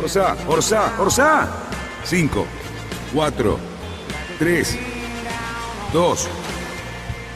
[0.00, 1.48] Orsa, Orsa, Orsa.
[2.04, 2.46] Cinco,
[3.12, 3.58] cuatro,
[4.38, 4.78] tres,
[5.92, 6.28] dos,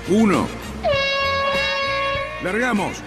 [0.09, 0.47] uno.
[2.45, 2.98] Largamos.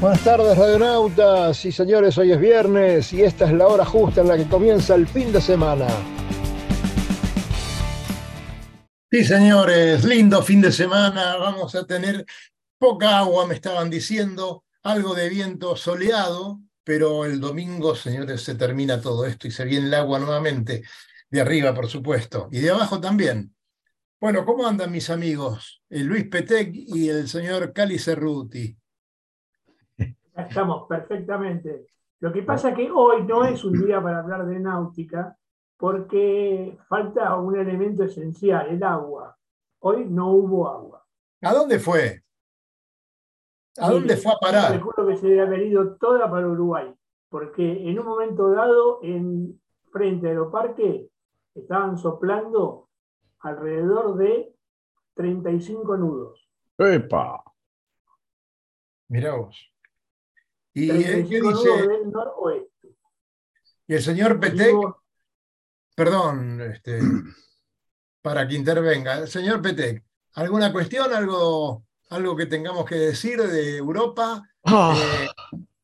[0.00, 4.28] Buenas tardes, radionautas y señores, hoy es viernes y esta es la hora justa en
[4.28, 5.86] la que comienza el fin de semana.
[9.10, 12.26] Sí, señores, lindo fin de semana, vamos a tener
[12.78, 19.00] poca agua, me estaban diciendo, algo de viento soleado, pero el domingo, señores, se termina
[19.00, 20.82] todo esto y se viene el agua nuevamente,
[21.30, 23.54] de arriba, por supuesto, y de abajo también.
[24.20, 25.82] Bueno, ¿cómo andan mis amigos?
[25.88, 28.76] El Luis Petec y el señor Cali Cerruti.
[30.36, 31.86] Estamos perfectamente.
[32.20, 35.36] Lo que pasa es que hoy no es un día para hablar de náutica
[35.76, 39.36] porque falta un elemento esencial, el agua.
[39.80, 41.04] Hoy no hubo agua.
[41.42, 42.23] ¿A dónde fue?
[43.78, 44.72] ¿A dónde fue a parar?
[44.72, 46.94] Recuerdo que se debe haber ido toda para Uruguay,
[47.28, 49.60] porque en un momento dado, en
[49.92, 51.08] frente a Aeroparque,
[51.54, 52.88] estaban soplando
[53.40, 54.54] alrededor de
[55.14, 56.48] 35 nudos.
[56.78, 57.42] ¡Epa!
[59.08, 59.72] Mirá vos.
[60.72, 61.88] ¿Y qué dice?
[61.88, 62.96] Del noroeste.
[63.86, 64.74] Y el señor Petec,
[65.94, 66.98] perdón, este,
[68.22, 69.18] para que intervenga.
[69.18, 70.02] El señor Petec,
[70.32, 71.84] ¿alguna cuestión, algo,
[72.14, 74.42] algo que tengamos que decir de Europa?
[74.66, 74.94] Oh,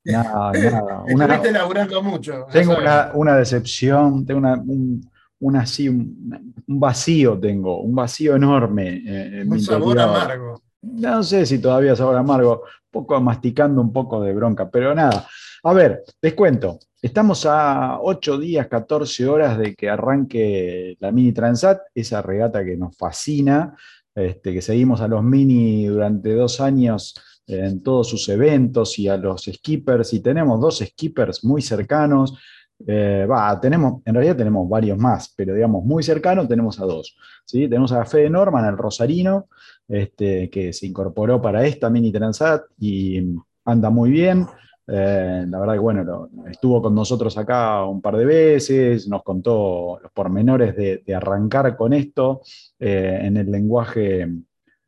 [0.06, 1.04] eh, nada, nada.
[1.06, 2.46] Estuviste laburando mucho.
[2.50, 5.06] Tengo una, una, decepción, tengo una, un,
[5.40, 9.02] una, así, un, un, vacío, tengo, un vacío enorme.
[9.04, 10.62] En un sabor amargo.
[10.80, 15.28] No sé si todavía sabor amargo, poco masticando un poco de bronca, pero nada.
[15.62, 16.78] A ver, les cuento.
[17.02, 22.76] Estamos a 8 días, 14 horas de que arranque la Mini Transat, esa regata que
[22.76, 23.74] nos fascina,
[24.14, 27.14] este, que seguimos a los Mini durante dos años
[27.46, 32.38] en todos sus eventos y a los skippers, y tenemos dos skippers muy cercanos.
[32.86, 33.26] Eh,
[33.60, 37.16] tenemos, en realidad tenemos varios más, pero digamos, muy cercanos tenemos a dos.
[37.44, 37.68] ¿sí?
[37.68, 39.48] Tenemos a Fede Norman, el Rosarino,
[39.88, 43.34] este, que se incorporó para esta Mini Transat y
[43.64, 44.46] anda muy bien.
[44.92, 50.00] Eh, la verdad que bueno, estuvo con nosotros acá un par de veces, nos contó
[50.02, 52.40] los pormenores de, arrancar con esto
[52.78, 54.28] eh, en el lenguaje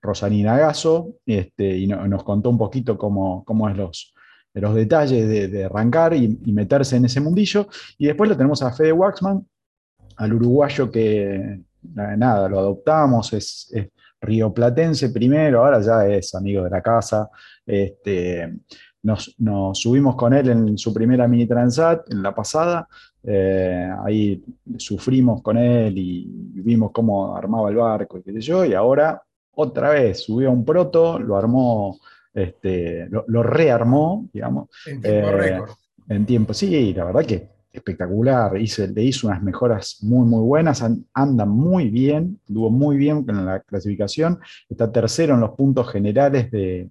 [0.01, 4.13] Rosanina Gaso, este, y no, nos contó un poquito cómo, cómo es los,
[4.55, 7.69] los detalles de, de arrancar y, y, meterse en ese mundillo.
[7.97, 9.47] Y después lo tenemos a Fede Waxman,
[10.17, 13.89] al uruguayo que nada, lo adoptamos, es, es
[14.21, 17.29] rioplatense primero, ahora ya es amigo de la casa.
[17.67, 18.61] Este,
[19.03, 22.89] nos, nos, subimos con él en su primera mini transat, en la pasada.
[23.23, 24.43] Eh, ahí
[24.77, 28.65] sufrimos con él y vimos cómo armaba el barco y qué sé yo.
[28.65, 29.23] Y ahora,
[29.55, 31.99] otra vez, subió a un proto, lo armó,
[32.33, 34.69] este, lo, lo rearmó, digamos.
[34.87, 35.71] En tiempo eh, récord.
[36.09, 40.85] En tiempo, sí, la verdad que espectacular, hizo, le hizo unas mejoras muy, muy buenas,
[41.15, 46.51] anda muy bien, estuvo muy bien con la clasificación, está tercero en los puntos generales
[46.51, 46.91] de,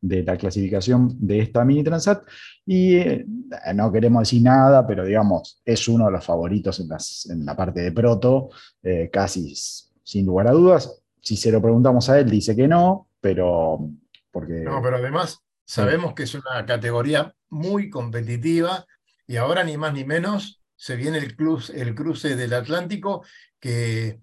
[0.00, 2.22] de la clasificación de esta mini Transat
[2.64, 3.26] y eh,
[3.74, 7.56] no queremos decir nada, pero digamos, es uno de los favoritos en, las, en la
[7.56, 8.50] parte de proto,
[8.82, 11.02] eh, casi sin lugar a dudas.
[11.20, 13.90] Si se lo preguntamos a él, dice que no, pero
[14.30, 14.60] porque...
[14.60, 18.86] No, pero además sabemos que es una categoría muy competitiva
[19.26, 23.24] y ahora ni más ni menos se viene el, cruce, el cruce del Atlántico
[23.58, 24.20] que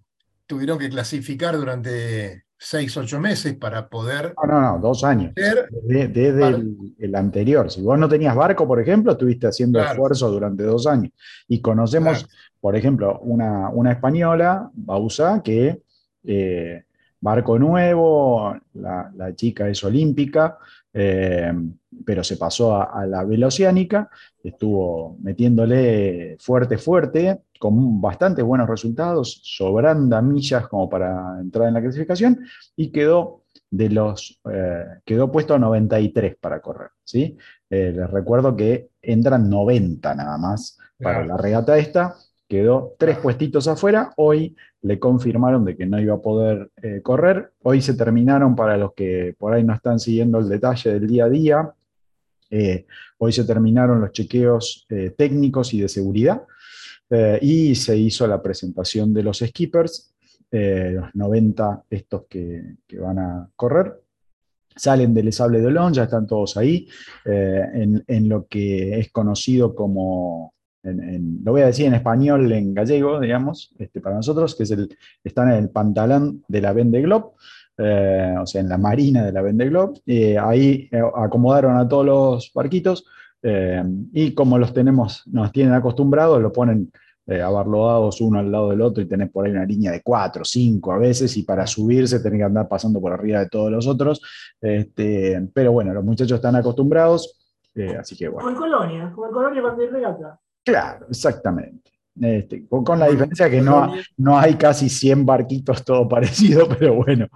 [0.48, 4.34] tuvieron que clasificar durante seis, ocho meses para poder...
[4.42, 5.34] No, no, no, dos años.
[5.36, 7.70] Desde, desde el, el, anterior.
[7.72, 9.92] Si vos no tenías barco, por ejemplo, estuviste haciendo claro.
[9.92, 11.12] esfuerzo durante dos años.
[11.48, 12.34] Y conocemos, claro.
[12.60, 15.82] por ejemplo, una, una española, Bausa, que
[16.24, 16.84] eh,
[17.26, 20.60] barco nuevo, la, la, chica es olímpica,
[20.94, 21.52] eh,
[22.06, 24.10] pero se pasó a, a, la veloceánica,
[24.44, 31.82] estuvo metiéndole fuerte, fuerte, con bastante buenos resultados, sobrando millas como para entrar en la
[31.82, 32.46] clasificación,
[32.76, 36.90] y quedó de los eh, quedó puesto a 93 para correr.
[37.04, 37.38] ¿sí?
[37.70, 41.28] Eh, les recuerdo que entran 90 nada más para claro.
[41.28, 42.16] la regata esta,
[42.48, 47.52] quedó tres puestitos afuera, hoy le confirmaron de que no iba a poder eh, correr,
[47.64, 51.26] hoy se terminaron para los que por ahí no están siguiendo el detalle del día
[51.26, 51.74] a día,
[52.52, 52.86] eh,
[53.18, 56.44] hoy se terminaron los chequeos eh, técnicos y de seguridad,
[57.40, 60.12] y se hizo la presentación de los skippers,
[60.52, 64.02] los 90 estos que, que, van a correr.
[64.76, 66.88] Salen del Sable de Olón, ya están todos ahí,
[67.24, 70.55] en, en, lo que es conocido como,
[70.86, 74.96] lo voy a decir en español, en gallego, digamos, este, para nosotros, que es el,
[75.24, 77.32] están en el pantalón de la Vende Globe.
[77.78, 80.00] Eh, o sea, en la marina de la Vende Globe.
[80.40, 83.06] ahí acomodaron a todos los barquitos
[84.12, 86.92] y como los tenemos, nos tienen acostumbrados, lo ponen
[87.28, 90.46] eh, abarlodados uno al lado del otro y tenés por ahí una línea de cuatro,
[90.46, 93.88] cinco a veces, y para subirse tenés que andar pasando por arriba de todos los
[93.88, 94.22] otros.
[94.62, 98.48] Este, pero bueno, los muchachos están acostumbrados, eh, así que bueno.
[98.48, 100.40] Como en Colonia, como en Colonia cuando hay regata.
[100.66, 101.92] Claro, exactamente.
[102.20, 107.28] Este, con, la diferencia que no, no hay casi 100 barquitos todo parecido, pero bueno.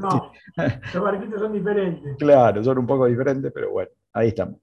[0.00, 2.16] No, este, los barquitos son diferentes.
[2.18, 4.56] Claro, son un poco diferentes, pero bueno, ahí estamos.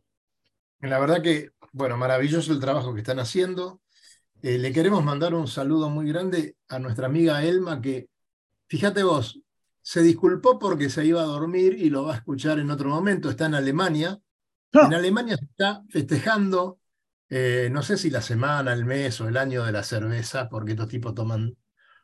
[0.81, 3.81] La verdad que, bueno, maravilloso el trabajo que están haciendo.
[4.41, 8.07] Eh, le queremos mandar un saludo muy grande a nuestra amiga Elma, que,
[8.67, 9.41] fíjate vos,
[9.81, 13.29] se disculpó porque se iba a dormir y lo va a escuchar en otro momento.
[13.29, 14.17] Está en Alemania.
[14.71, 16.78] En Alemania se está festejando,
[17.29, 20.71] eh, no sé si la semana, el mes o el año de la cerveza, porque
[20.71, 21.55] estos tipos toman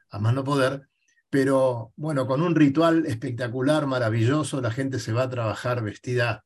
[0.10, 0.90] a mano poder.
[1.30, 6.46] Pero bueno, con un ritual espectacular, maravilloso, la gente se va a trabajar vestida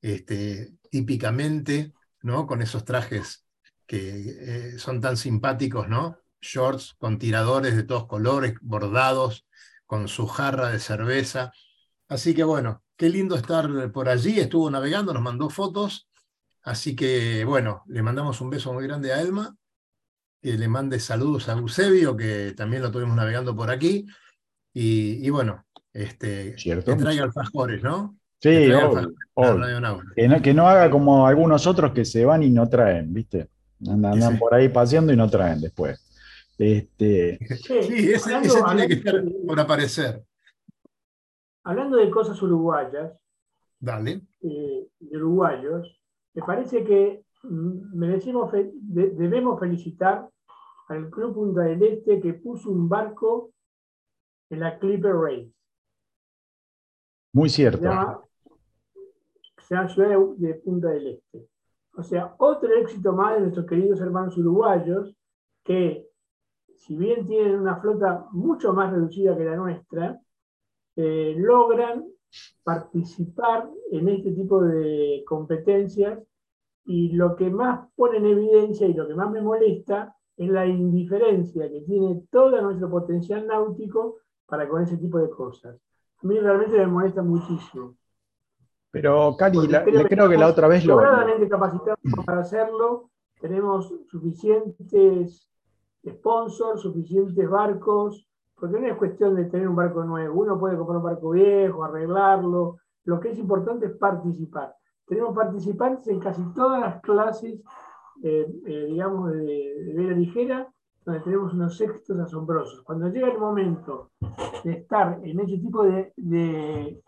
[0.00, 1.92] este, típicamente,
[2.22, 2.46] ¿no?
[2.46, 3.44] Con esos trajes
[3.86, 6.18] que eh, son tan simpáticos, ¿no?
[6.40, 9.46] Shorts con tiradores de todos colores, bordados,
[9.86, 11.52] con su jarra de cerveza.
[12.08, 14.40] Así que bueno, qué lindo estar por allí.
[14.40, 16.08] Estuvo navegando, nos mandó fotos.
[16.66, 19.56] Así que bueno, le mandamos un beso muy grande a Elma.
[20.42, 24.04] Que le mande saludos a Eusebio, que también lo tuvimos navegando por aquí.
[24.74, 28.18] Y, bueno, este, que traiga alfajores, ¿no?
[28.40, 28.50] Sí,
[30.14, 33.48] Que, no, que no haga como algunos otros que se van y no traen, ¿viste?
[33.88, 36.04] Andan, por ahí paseando y no traen después.
[36.58, 37.38] Este...
[37.62, 37.74] Sí,
[38.12, 40.22] ese, tiene que estar por aparecer.
[41.64, 43.12] Hablando de cosas uruguayas,
[43.78, 44.22] Dale.
[44.42, 45.95] Eh, de uruguayos,
[46.36, 50.28] me parece que mm, merecemos, debemos felicitar
[50.88, 53.52] al Club Punta del Este que puso un barco
[54.50, 55.50] en la Clipper Race.
[57.32, 57.88] Muy cierto.
[59.58, 61.48] Se llama Ciudad de Punta del Este.
[61.94, 65.16] O sea, otro éxito más de nuestros queridos hermanos uruguayos,
[65.64, 66.06] que
[66.74, 70.20] si bien tienen una flota mucho más reducida que la nuestra,
[70.96, 72.04] eh, logran
[72.62, 76.18] participar en este tipo de competencias
[76.84, 80.66] y lo que más pone en evidencia y lo que más me molesta es la
[80.66, 84.16] indiferencia que tiene todo nuestro potencial náutico
[84.46, 85.76] para con ese tipo de cosas.
[86.22, 87.96] A mí realmente me molesta muchísimo.
[88.90, 90.98] Pero Cali, creo, que la otra vez lo.
[91.50, 93.10] capacitados para hacerlo,
[93.40, 95.50] tenemos suficientes
[96.08, 98.26] sponsors, suficientes barcos,
[98.58, 101.84] porque no es cuestión de tener un barco nuevo, uno puede comprar un barco viejo,
[101.84, 104.74] arreglarlo, lo que es importante es participar.
[105.06, 107.60] Tenemos participantes en casi todas las clases,
[108.22, 110.68] eh, eh, digamos, de, de vela ligera,
[111.04, 112.82] donde tenemos unos éxitos asombrosos.
[112.82, 114.10] Cuando llega el momento
[114.64, 117.00] de estar en ese tipo de, de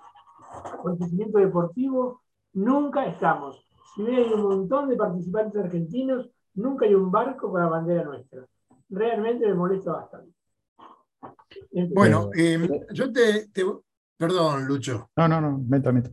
[0.72, 2.22] acontecimiento deportivo,
[2.52, 3.64] nunca estamos.
[3.94, 8.04] Si bien hay un montón de participantes argentinos, nunca hay un barco con la bandera
[8.04, 8.46] nuestra.
[8.88, 10.37] Realmente me molesta bastante.
[11.90, 13.48] Bueno, eh, yo te,
[14.18, 15.10] Perdón, Lucho.
[15.16, 16.10] No, no, no, meta, meta.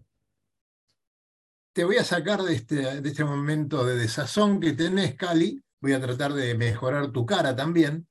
[1.74, 5.62] Te voy a sacar de este, de este momento de desazón que tenés, Cali.
[5.82, 8.08] Voy a tratar de mejorar tu cara también.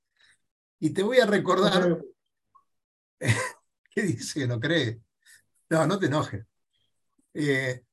[0.81, 2.03] Y te voy a recordar.
[3.91, 4.49] ¿Qué dice?
[4.49, 5.01] ¿No cree?
[5.71, 6.45] No, no te enojes.
[7.33, 7.85] Eh,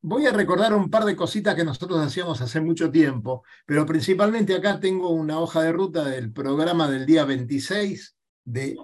[0.00, 4.54] voy a recordar un par de cositas que nosotros hacíamos hace mucho tiempo, pero principalmente
[4.54, 8.17] acá tengo una hoja de ruta del programa del día 26
[8.48, 8.76] de,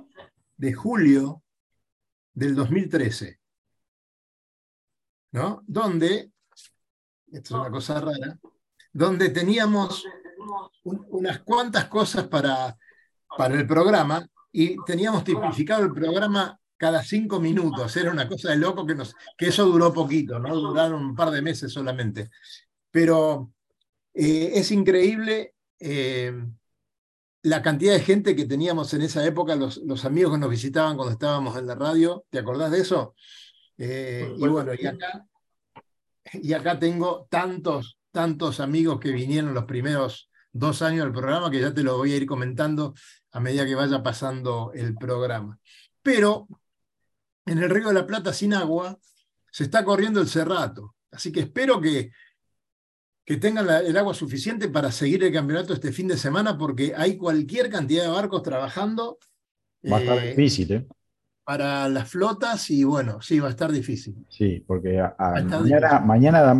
[0.56, 1.42] de julio
[2.34, 3.40] del 2013,
[5.32, 5.62] ¿no?
[5.66, 6.32] Donde,
[7.32, 8.38] esto es una cosa rara,
[8.92, 10.04] donde teníamos
[10.84, 12.76] unas cuantas cosas para,
[13.36, 17.96] para el programa y teníamos tipificado el programa cada cinco minutos.
[17.96, 20.54] Era una cosa de loco que, nos, que eso duró poquito, ¿no?
[20.54, 22.30] Duraron un par de meses solamente.
[22.90, 23.52] Pero
[24.12, 26.32] eh, es increíble eh,
[27.44, 30.96] la cantidad de gente que teníamos en esa época, los, los, amigos que nos visitaban
[30.96, 32.24] cuando estábamos en la radio.
[32.30, 33.14] ¿Te acordás de eso?
[33.76, 35.26] Eh, y bueno, y acá,
[36.32, 41.60] y acá tengo tantos, tantos amigos que vinieron los primeros dos años del programa que
[41.60, 42.94] ya te lo voy a ir comentando
[43.32, 45.58] a medida que vaya pasando el programa.
[46.02, 46.48] Pero
[47.44, 48.98] en el Río de la Plata sin agua,
[49.50, 50.96] se está corriendo el cerrato.
[51.10, 52.10] Así que espero que
[53.24, 56.92] que tengan la- el agua suficiente para seguir el campeonato este fin de semana, porque
[56.96, 59.18] hay cualquier cantidad de barcos trabajando
[59.90, 60.86] Va a estar eh, difícil, ¿eh?
[61.44, 64.14] para las flotas y bueno, sí, va a estar difícil.
[64.28, 66.54] Sí, porque a- a- Está mañana, mañana da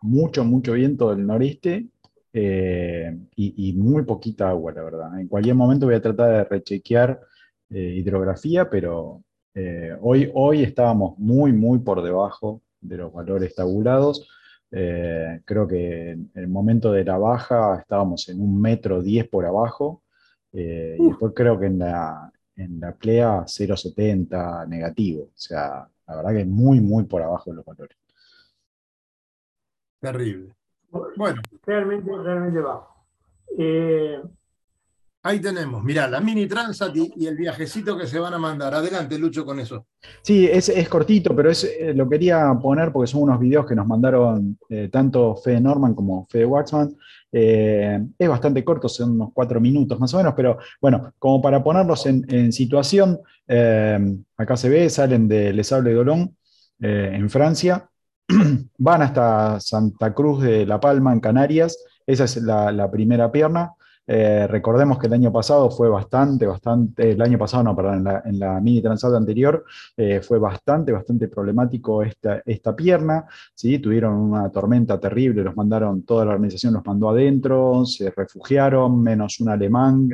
[0.00, 1.88] mucho, mucho viento del noreste
[2.32, 5.18] eh, y, y muy poquita agua, la verdad.
[5.20, 7.20] En cualquier momento voy a tratar de rechequear
[7.70, 9.22] eh, hidrografía, pero
[9.54, 14.28] eh, hoy, hoy estábamos muy, muy por debajo de los valores tabulados.
[14.70, 19.44] Eh, creo que en el momento de la baja estábamos en un metro diez por
[19.46, 20.02] abajo.
[20.52, 25.24] eh, y después creo que en la, en la PLEA 0,70 negativo.
[25.24, 27.96] O sea, la verdad que muy, muy por abajo de los valores.
[30.00, 30.54] Terrible.
[31.16, 33.04] Bueno, Realmente, realmente bajo.
[33.58, 34.22] Eh,
[35.28, 35.84] ahí tenemos.
[35.84, 38.74] Mirá, la mini Transat y, el viajecito que se van a mandar.
[38.74, 39.86] Adelante, Lucho, con eso.
[40.22, 44.58] Sí, es, cortito, pero eh, lo quería poner porque son unos videos que nos mandaron
[44.68, 46.96] eh, tanto Fede Norman como Fede Waxman.
[47.30, 51.62] Eh, es bastante corto, son unos cuatro minutos más o menos, pero bueno, como para
[51.62, 56.32] ponerlos en, situación, acá se ve, salen de Les Sables d'Olonne
[56.80, 57.86] eh, en Francia,
[58.78, 63.74] van hasta Santa Cruz de La Palma en Canarias, esa es la primera pierna.
[64.10, 68.04] Eh, recordemos que el año pasado fue bastante, bastante, el año pasado no, perdón, en
[68.04, 69.62] la, en la mini transat anterior
[69.98, 73.78] eh, fue bastante, bastante problemático esta, esta pierna, ¿sí?
[73.78, 79.40] tuvieron una tormenta terrible, los mandaron, toda la organización los mandó adentro, se refugiaron, menos
[79.40, 80.08] un alemán,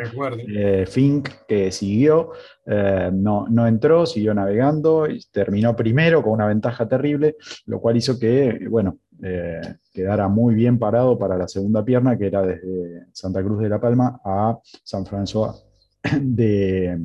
[0.48, 2.32] eh, Fink, que siguió,
[2.66, 7.36] no, no entró, siguió navegando y terminó primero con una ventaja terrible,
[7.66, 12.26] lo cual hizo que, bueno, eh, quedara muy bien parado para la segunda pierna, que
[12.26, 15.64] era desde Santa Cruz de la Palma a San François
[16.20, 16.98] de,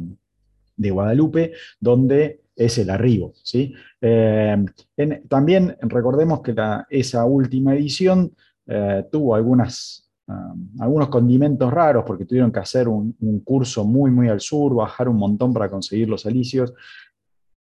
[0.75, 3.31] Guadalupe, donde es el arribo.
[3.41, 3.73] ¿sí?
[4.01, 4.65] Eh,
[5.29, 6.53] también recordemos que
[6.89, 8.33] esa última edición
[8.67, 14.41] eh, tuvo ah, algunos condimentos raros, porque tuvieron que hacer un, curso muy, muy al
[14.41, 16.73] sur, bajar un montón para conseguir los alicios,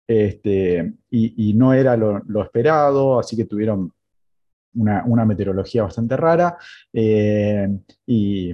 [0.07, 3.94] este, y, no era lo esperado, así que tuvieron
[4.75, 6.57] una, una meteorología bastante rara.
[6.93, 7.67] eh,
[8.05, 8.53] y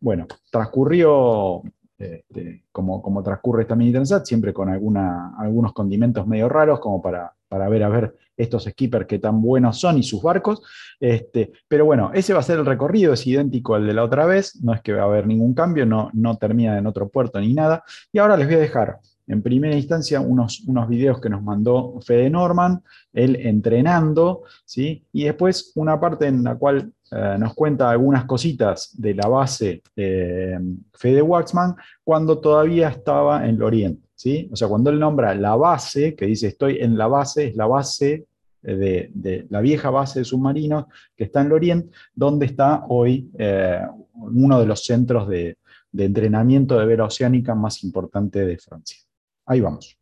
[0.00, 1.62] bueno, transcurrió
[2.02, 7.32] este, como, como transcurre esta mini transat, siempre con algunos condimentos medio raros, como para,
[7.48, 10.62] para ver a ver estos skippers que tan buenos son y sus barcos.
[10.98, 14.26] Este, pero bueno, ese va a ser el recorrido, es idéntico al de la otra
[14.26, 17.40] vez, no es que va a haber ningún cambio, no, no termina en otro puerto
[17.40, 17.84] ni nada.
[18.12, 18.98] Y ahora les voy a dejar
[19.32, 25.04] en primera instancia unos, unos videos que nos mandó Fede Norman, él entrenando, ¿sí?
[25.12, 29.82] y después una parte en la cual eh, nos cuenta algunas cositas de la base
[29.96, 30.58] eh,
[30.94, 34.00] Fede Waxman cuando todavía estaba en Lorient.
[34.14, 34.48] ¿sí?
[34.52, 37.66] O sea, cuando él nombra la base, que dice estoy en la base, es la
[37.66, 38.26] base
[38.62, 40.86] eh, de, la vieja base de submarinos
[41.16, 43.80] que está en Lorient, donde está hoy eh,
[44.14, 45.56] uno de los centros de,
[45.92, 48.98] de entrenamiento de vela oceánica más importante de Francia.
[49.46, 50.01] Ahí vamos.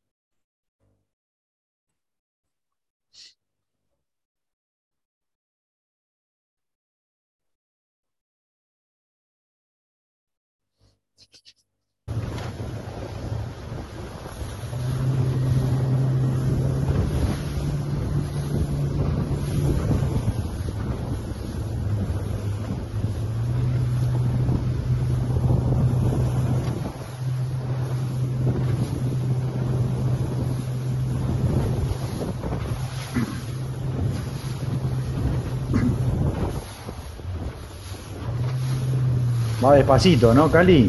[39.64, 40.82] Va despacito, ¿no, Cali?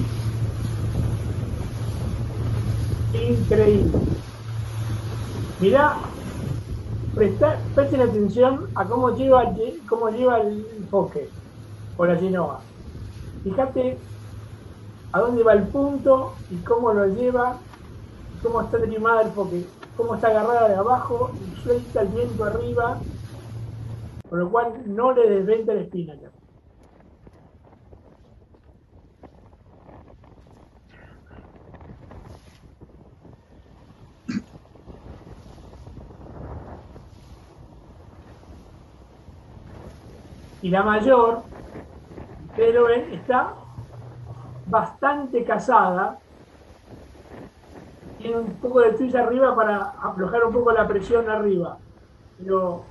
[3.13, 4.01] increíble.
[5.59, 5.85] Mirá,
[7.13, 11.35] presten atención a cómo lleva, el- cómo lleva el foque
[11.95, 12.67] o la genoa.
[13.43, 14.05] Fíjate
[15.13, 17.65] a dónde va el punto y cómo lo lleva,
[18.41, 23.05] cómo está trimada el foque, cómo está agarrada de abajo y suelta el viento arriba,
[24.25, 26.15] con lo cual no le desventa la espina.
[40.61, 41.43] Y la mayor,
[42.49, 43.53] ustedes lo ven, está
[44.67, 46.19] bastante casada.
[48.19, 51.79] Tiene un poco de tuya arriba para aflojar un poco la presión arriba.
[52.37, 52.83] Pero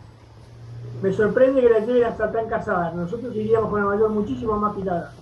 [1.01, 2.93] me sorprende que la lleven hasta tan casada.
[2.93, 5.13] Nosotros iríamos con la mayor muchísimo más pilada.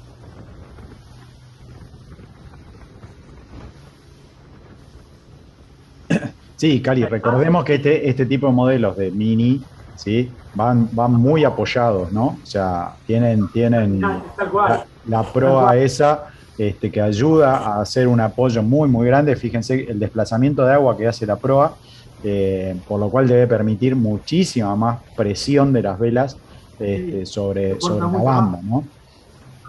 [6.56, 9.62] Sí, Cali, recordemos que este, este tipo de modelos de mini
[9.98, 10.38] ¿sí?
[10.52, 12.26] Van, van muy apoyados, ¿no?
[12.26, 14.22] O sea, tienen, tienen Ah,
[14.68, 16.24] la, la proa esa
[16.56, 19.36] este, que ayuda a hacer un apoyo muy, muy grande.
[19.36, 21.76] Fíjense el desplazamiento de agua que hace la proa,
[22.22, 26.36] eh, por lo cual debe permitir muchísima más presión de las velas
[26.78, 28.88] este, sobre, sobre la banda, ¿no?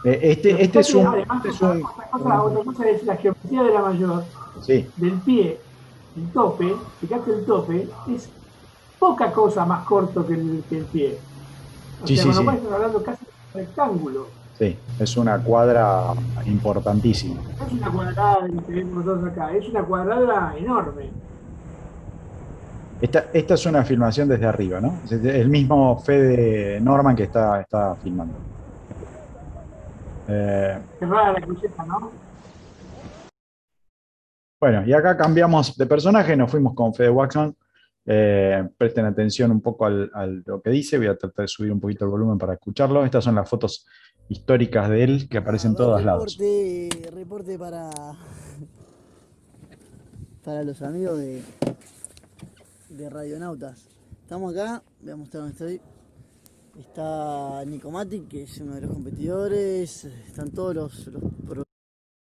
[0.03, 1.07] Eh, Este, este es un...
[1.07, 4.23] Además, es otra, un- otra cosa, otra cosa es la geometría de la mayor,
[4.61, 5.59] sí, del pie,
[6.15, 8.29] el tope, fíjate el tope, es
[8.99, 11.17] poca cosa más corto que el, que el pie.
[12.03, 14.27] O Sí, sea, sí, estamos hablando casi de un rectángulo.
[14.57, 16.13] sí, es una cuadra
[16.45, 17.41] importantísima.
[17.65, 21.09] Es una cuadrada que vemos nosotros acá, es una cuadrada enorme.
[23.01, 24.99] Esta, esta es una filmación desde arriba, ¿no?
[25.05, 28.33] Es el mismo Fede Norman que está, está filmando.
[30.27, 32.11] Eh, Qué rara la cruceta, ¿no?
[34.61, 37.55] bueno, y acá cambiamos de personaje, nos fuimos con Fede Waxman.
[38.11, 41.71] Eh, presten atención un poco al, a lo que dice, voy a tratar de subir
[41.71, 43.05] un poquito el volumen para escucharlo.
[43.05, 43.85] Estas son las fotos
[44.29, 46.35] históricas de él que aparecen en todos lados.
[46.35, 47.91] reporte, Reporte para,
[50.43, 51.43] para los amigos de,
[52.89, 53.87] de Radionautas.
[54.23, 55.81] Estamos acá, voy a mostrar dónde estoy.
[56.79, 60.05] Está Nicomatic, que es uno de los competidores.
[60.05, 61.11] Están todos los,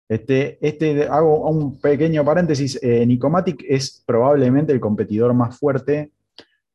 [0.08, 2.78] Este, este, hago un pequeño paréntesis.
[2.82, 6.10] eh, Nicomatic es probablemente el competidor más fuerte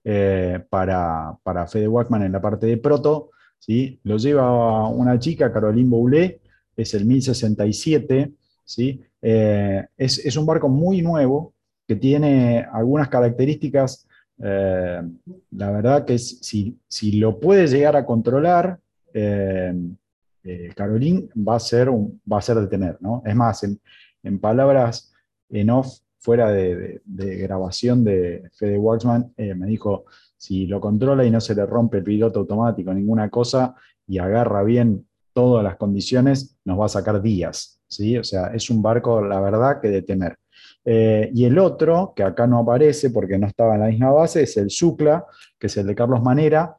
[0.03, 3.31] eh, para, para Fede Wackman en la parte de proto.
[3.59, 3.99] ¿sí?
[4.03, 6.41] Lo lleva una chica, Caroline Boulet,
[6.75, 8.31] es el 1067.
[8.65, 9.01] ¿sí?
[9.21, 11.53] Eh, es, es un barco muy nuevo
[11.87, 14.05] que tiene algunas características.
[14.37, 18.79] la verdad que si, si lo puede llegar a controlar,
[20.43, 23.21] eh, Caroline va a ser un, va a ser de tener, ¿no?
[23.25, 23.79] Es más, en,
[24.23, 25.11] en palabras
[25.49, 30.05] en off, fuera de, de- grabación de Fede Waxman, eh, me dijo,
[30.37, 33.73] si lo controla y no se le rompe el piloto automático, ninguna cosa,
[34.07, 38.17] y agarra bien todas las condiciones, nos va a sacar días, ¿sí?
[38.17, 40.37] O sea, es un barco, la verdad, que de tener.
[40.83, 44.43] Eh, y el otro, que acá no aparece porque no estaba en la misma base,
[44.43, 45.25] es el Sucla,
[45.57, 46.75] que es el de Carlos Manera,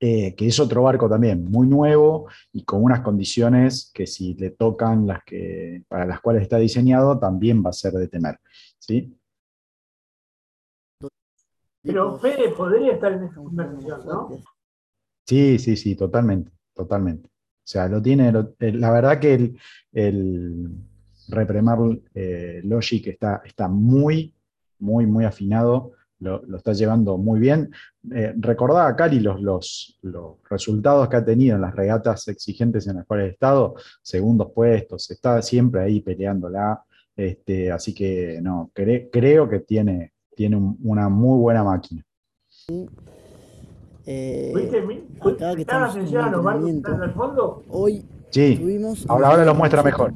[0.00, 4.50] eh, que es otro barco también muy nuevo y con unas condiciones que si le
[4.50, 8.38] tocan las que, para las cuales está diseñado, también va a ser de tener.
[8.78, 9.14] ¿sí?
[11.82, 14.30] Pero Fede podría estar en esa conversación, ¿no?
[15.26, 17.28] Sí, sí, sí, totalmente, totalmente.
[17.28, 19.58] O sea, lo tiene, lo- eh, la verdad que el,
[19.92, 20.68] el
[21.28, 21.78] Repremar
[22.14, 24.34] eh, Logic está, está muy,
[24.78, 27.70] muy, muy afinado, lo, lo está llevando muy bien.
[28.12, 32.96] Eh, recordaba, Cali, los, los, los resultados que ha tenido en las regatas exigentes en
[32.96, 36.82] las cuales ha estado, segundos puestos, está siempre ahí peleándola.
[37.16, 42.04] Este, así que no, cre- creo que tiene, tiene un- una muy buena máquina.
[44.06, 44.80] Eh, ¿Viste?
[44.82, 47.64] Mi- acá que ¿Prestaron estamos a en los barcos están al fondo?
[47.68, 49.04] hoy Sí, tuvimos.
[49.08, 50.14] ahora, ahora lo muestra mejor.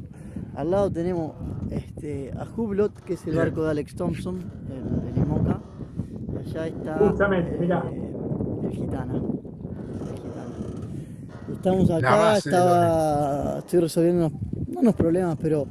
[0.55, 1.33] Al lado tenemos
[1.71, 4.39] este, a Hublot, que es el barco de Alex Thompson,
[4.69, 5.59] el, el Imoca.
[6.55, 6.97] Allá está.
[6.97, 7.83] Justamente, mirá.
[7.91, 9.13] eh, el Gitana.
[9.15, 10.55] El Gitana.
[11.53, 13.59] Estamos acá, estaba.
[13.59, 15.65] Estoy resolviendo unos, no unos problemas, pero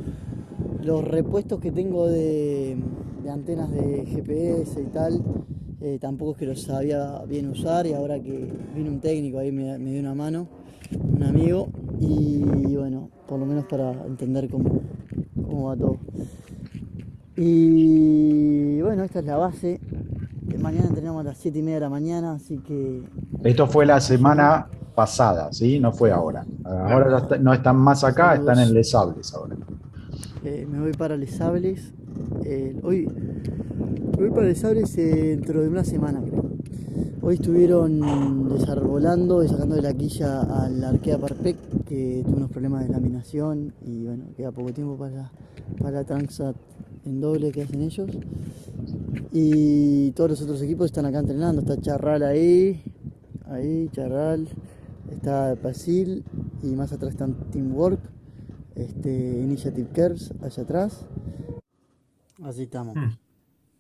[0.83, 2.77] los repuestos que tengo de,
[3.23, 5.23] de antenas de GPS y tal,
[5.81, 9.53] eh, tampoco es que los sabía bien usar y ahora que vino un técnico ahí
[9.53, 10.49] me, me dio una mano,
[11.14, 11.68] un amigo,
[12.01, 14.81] y bueno, por lo menos para entender cómo,
[15.40, 15.99] cómo va todo.
[17.37, 19.81] Y bueno, esta es la base.
[20.61, 23.02] Mañana entrenamos a las 7 y media de la mañana, así que
[23.44, 25.78] Esto fue la semana pasada, ¿sí?
[25.78, 26.44] No fue ahora.
[26.64, 29.57] Ahora ya está- no están más acá, están en Les Sables ahora.
[30.44, 31.92] Eh, me voy para Les Sables.
[32.44, 36.42] eh, hoy me voy para Les Sables eh, dentro de una semana, creo.
[37.22, 42.85] Hoy estuvieron desarbolando y sacando de la quilla al Arkea Parpec, que tuvo unos problemas
[42.87, 45.31] de laminación y bueno, queda poco tiempo para,
[45.78, 46.57] para la Transat
[47.04, 48.10] en doble que hacen ellos.
[49.32, 51.62] Y todos los otros equipos están acá entrenando.
[51.62, 52.82] Está Charral ahí,
[53.46, 54.48] ahí, Charral.
[55.10, 56.24] Está Pasil
[56.62, 58.00] y más atrás están Teamwork
[58.74, 61.06] este, Initiative Cares allá atrás.
[62.42, 62.96] Así estamos.
[62.96, 63.16] Mm.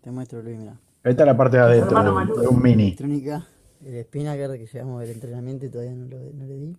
[0.02, 0.78] Te muestro, Luis, mira.
[1.04, 2.02] Esta es la parte de adentro
[2.40, 2.84] de, un mini.
[2.84, 3.46] Electrónica,
[3.84, 6.76] el Spinnaker que llevamos del entrenamiento y todavía no, lo, no le di.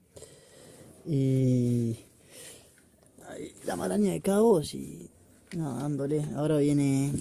[1.05, 1.97] Y
[3.65, 5.09] la maraña de cabos y
[5.55, 6.23] no, dándole.
[6.35, 7.11] Ahora viene.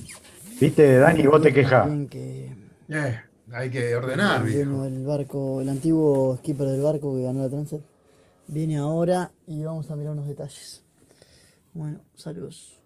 [0.61, 1.27] ¿Viste, Dani?
[1.27, 1.89] Vos te quejas.
[2.09, 2.53] que
[2.89, 3.21] Eh,
[3.53, 4.85] hay que ordenar, viejo.
[4.85, 7.81] El barco, el antiguo skipper del barco que ganó la Transat,
[8.49, 10.85] viene ahora y vamos a mirar unos detalles.
[11.75, 12.79] Bueno, saludos.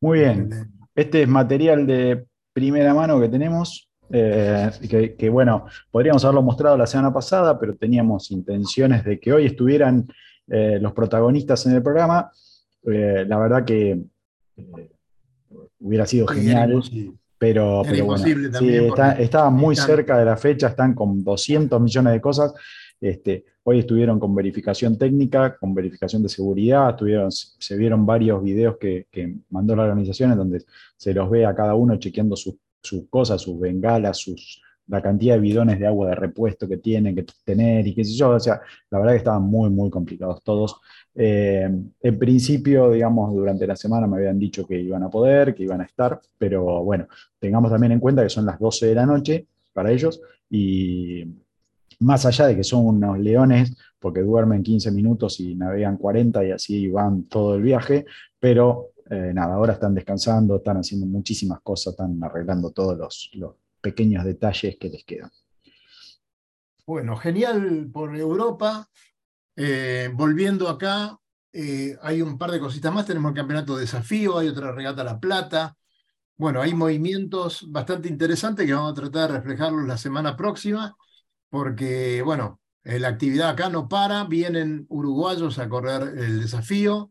[0.00, 0.50] Muy bien.
[0.94, 3.84] Este es material de primera mano que tenemos.
[4.10, 4.70] eh,
[5.18, 10.08] que, bueno, podríamos haberlo mostrado la semana pasada, pero teníamos intenciones de que hoy estuvieran
[10.46, 12.30] eh, los protagonistas en el programa.
[12.92, 14.00] Eh, la verdad que
[15.80, 16.82] hubiera sido genial.
[17.40, 18.68] Pero, pero bueno, sí,
[19.20, 22.52] estaban muy cerca de la fecha, están con 200 millones de cosas.
[23.00, 28.76] Este, hoy estuvieron con verificación técnica, con verificación de seguridad, estuvieron, se vieron varios videos
[28.76, 30.64] que, que mandó la organización en donde
[30.96, 35.34] se los ve a cada uno chequeando sus sus cosas, sus bengalas, sus, la cantidad
[35.34, 38.30] de bidones de agua de repuesto que tienen que tener y qué sé yo.
[38.30, 40.80] O sea, la verdad que estaban muy, muy complicados todos.
[41.14, 41.68] Eh,
[42.00, 45.80] en principio, digamos, durante la semana me habían dicho que iban a poder, que iban
[45.80, 47.06] a estar, pero bueno,
[47.38, 50.20] tengamos también en cuenta que son las 12 de la noche para ellos
[50.50, 51.24] y
[52.00, 56.50] más allá de que son unos leones, porque duermen 15 minutos y navegan 40 y
[56.52, 58.06] así van todo el viaje,
[58.38, 63.30] pero eh, nada, ahora están descansando, están haciendo muchísimas cosas, están arreglando todos los,
[63.80, 65.30] pequeños detalles que les quedan.
[66.86, 68.88] Bueno, genial por Europa.
[69.56, 71.18] Eh, volviendo acá,
[71.52, 73.06] eh, hay un par de cositas más.
[73.06, 75.76] Tenemos el campeonato de desafío, hay otra regata La Plata.
[76.36, 80.96] Bueno, hay movimientos bastante interesantes que vamos a tratar de reflejarlos la semana próxima,
[81.50, 87.10] porque, bueno, la actividad acá no para, vienen uruguayos a correr el desafío.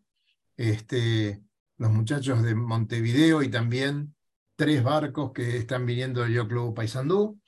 [0.56, 1.44] Este,
[1.78, 4.16] los muchachos de Montevideo y también
[4.58, 7.40] tres barcos que están viniendo del Yo Club Paysandú.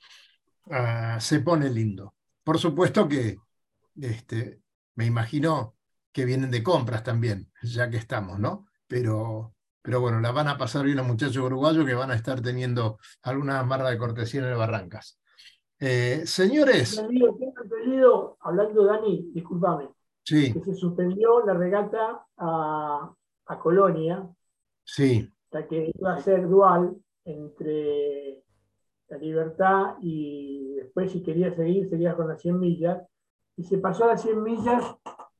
[0.70, 2.14] Ah, se pone lindo.
[2.44, 3.36] Por supuesto que
[4.00, 4.62] este,
[4.94, 5.74] me imagino
[6.12, 8.66] que vienen de compras también, ya que estamos, ¿no?
[8.86, 12.40] Pero, pero bueno, la van a pasar bien los muchachos uruguayos que van a estar
[12.40, 15.20] teniendo alguna marra de cortesía en el Barrancas.
[15.80, 16.96] Eh, señores.
[16.96, 19.88] Tengo hablando, Dani, discúlpame.
[20.22, 20.52] Sí.
[20.52, 23.12] Que se suspendió la regata a,
[23.46, 24.28] a Colonia,
[24.84, 25.28] sí.
[25.50, 28.42] La que iba a ser dual entre
[29.08, 33.02] la libertad y después si quería seguir, seguía con las 100 millas,
[33.56, 34.84] y se pasó a las 100 millas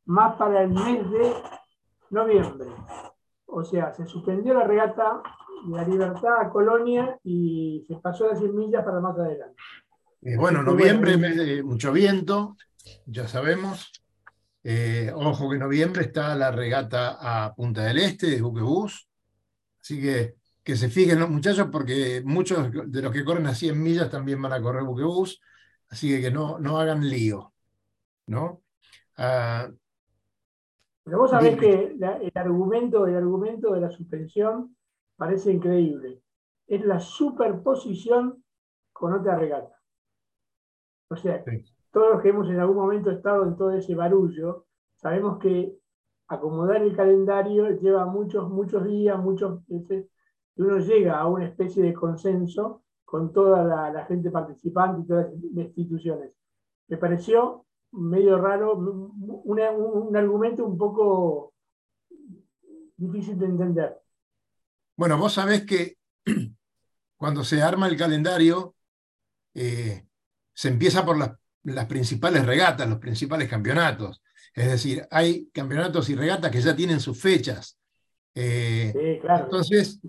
[0.04, 1.32] más para el mes de
[2.10, 2.68] noviembre.
[3.46, 5.22] O sea, se suspendió la regata
[5.66, 9.56] de la libertad a Colonia y se pasó a las 100 millas para más adelante.
[10.22, 12.56] Eh, bueno, noviembre, mes de mucho viento,
[13.06, 13.92] ya sabemos.
[14.62, 19.09] Eh, ojo que en noviembre está la regata a Punta del Este de buquebús,
[19.80, 23.82] así que que se fijen los muchachos porque muchos de los que corren a 100
[23.82, 25.40] millas también van a correr buquebús,
[25.88, 27.52] así que que no, no hagan lío,
[28.26, 28.62] ¿no?
[29.16, 29.68] Ah,
[31.04, 34.76] Pero vos sabés que el, argumento, el argumento de la suspensión
[35.16, 36.22] parece increíble.
[36.66, 38.44] Es la superposición
[38.92, 39.74] con otra regata.
[41.08, 41.42] O sea,
[41.90, 45.74] todos los que hemos en algún momento estado en todo ese barullo, sabemos que
[46.30, 50.06] acomodar el calendario lleva muchos, muchos días, muchos meses,
[50.56, 55.26] y uno llega a una especie de consenso con toda la, gente participante y todas
[55.54, 56.30] las instituciones.
[56.88, 61.52] Me pareció medio raro, un argumento un poco
[62.96, 64.00] difícil de entender.
[64.96, 65.96] Bueno, vos sabés que
[67.16, 68.76] cuando se arma el calendario,
[69.54, 70.06] eh,
[70.54, 74.22] se empieza por las las principales regatas, los principales campeonatos.
[74.54, 77.78] Es decir, hay campeonatos y regatas que ya tienen sus fechas.
[78.34, 80.00] Eh, entonces,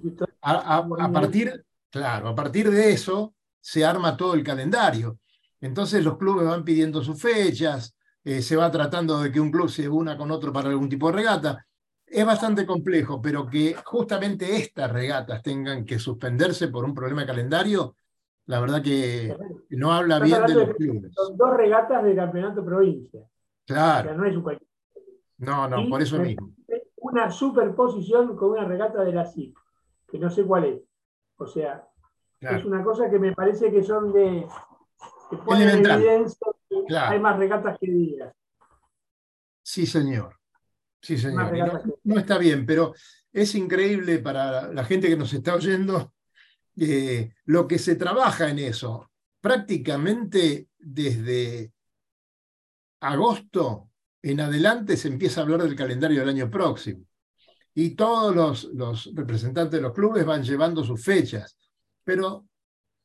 [0.41, 5.19] a, partir, claro, a partir de eso se arma todo el calendario.
[5.59, 9.69] Entonces los clubes van pidiendo sus fechas, eh, se va tratando de que un club
[9.69, 11.65] se una con otro para algún tipo de regata.
[12.05, 17.27] Es bastante complejo, pero que justamente estas regatas tengan que suspenderse por un problema de
[17.27, 17.95] calendario,
[18.47, 19.35] la verdad que
[19.69, 21.13] no habla bien de los clubes.
[21.13, 23.21] Son dos regatas de campeonato provincia.
[23.65, 24.15] Claro.
[24.15, 24.57] no es un
[25.37, 26.53] No, no, por eso mismo.
[26.97, 29.55] Una superposición con una regata de la CIP,
[30.09, 30.81] que no sé cuál es.
[31.37, 31.87] O sea,
[32.39, 34.47] es una cosa que me parece que son de.
[35.29, 36.47] que ponen en evidencia
[36.87, 38.33] que hay más regatas que días.
[39.63, 40.37] Sí, señor.
[41.01, 41.83] Sí, señor.
[42.03, 42.93] no, está bien, pero
[43.31, 46.13] es increíble para la gente que nos está oyendo
[46.77, 49.09] eh, lo que se trabaja en eso.
[49.39, 51.73] Prácticamente desde
[53.01, 53.89] agosto
[54.21, 57.05] en adelante se empieza a hablar del calendario del año próximo.
[57.73, 61.57] Y todos los, representantes de los clubes van llevando sus fechas.
[62.03, 62.47] Pero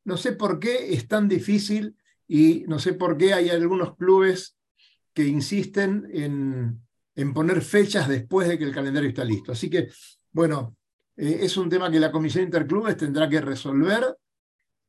[0.04, 1.96] no sé por qué es tan difícil
[2.28, 4.56] y no sé por qué hay algunos clubes
[5.12, 6.80] que insisten en,
[7.14, 9.52] en poner fechas después de que el calendario está listo.
[9.52, 9.88] Así que,
[10.32, 10.76] bueno,
[11.16, 14.16] eh, es un tema que la Comisión Interclubes tendrá que resolver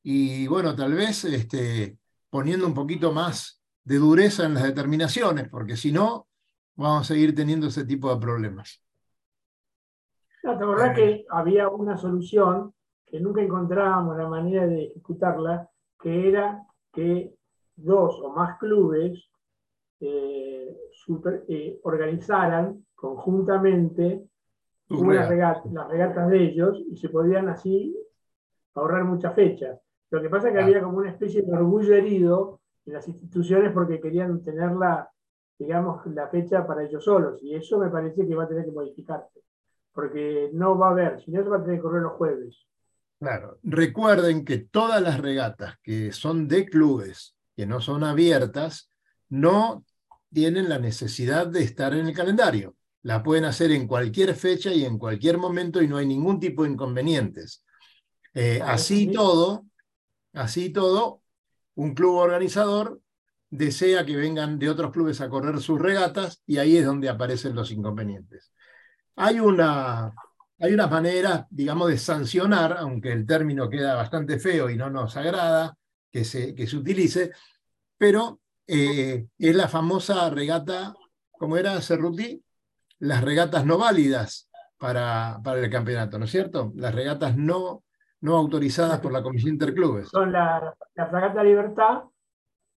[0.04, 1.98] y bueno, tal vez este,
[2.30, 3.57] poniendo un poquito más
[3.88, 6.28] de dureza en las determinaciones, porque si no,
[6.76, 8.84] vamos a seguir teniendo ese tipo de problemas.
[10.43, 12.73] la verdad que había una solución
[13.06, 15.69] que nunca encontrábamos la manera de ejecutarla,
[16.02, 17.34] que era que
[17.78, 19.30] dos o más clubes
[20.02, 20.76] eh,
[21.47, 24.26] eh, organizaran conjuntamente
[24.89, 27.97] las regatas de ellos y se podían así
[28.73, 29.80] ahorrar muchas fechas.
[30.10, 33.71] Lo que pasa es que había como una especie de orgullo herido en las instituciones
[33.73, 35.10] porque querían tener la,
[35.60, 38.71] digamos, la fecha para ellos solos y eso me parece que va a tener que
[38.71, 39.41] modificarse
[39.97, 42.67] porque no va a haber, si no se va a tener que correr los jueves.
[43.19, 48.91] Claro, recuerden que todas las regatas que son de clubes, que no son abiertas,
[49.30, 49.84] no
[50.32, 52.76] tienen la necesidad de estar en el calendario.
[53.02, 56.63] La pueden hacer en cualquier fecha y en cualquier momento y no hay ningún tipo
[56.63, 57.63] de inconvenientes.
[58.36, 59.65] Eh, así todo,
[60.34, 61.21] así todo,
[61.77, 62.99] un club organizador
[63.49, 67.55] desea que vengan de otros clubes a correr sus regatas y ahí es donde aparecen
[67.55, 68.51] los inconvenientes.
[69.15, 70.11] Hay una,
[70.59, 75.15] hay una manera, digamos, de sancionar, aunque el término queda bastante feo y no nos
[75.17, 75.77] agrada
[76.11, 77.31] que se, que se utilice,
[77.95, 80.95] pero eh, es la famosa regata,
[81.31, 82.43] ¿cómo era Cerruti?
[82.99, 86.73] Las regatas no válidas para, para el campeonato, ¿no es cierto?
[86.75, 87.83] Las regatas no,
[88.21, 90.10] no autorizadas por la Comisión Interclubes.
[90.10, 92.03] Son la, la regata Libertad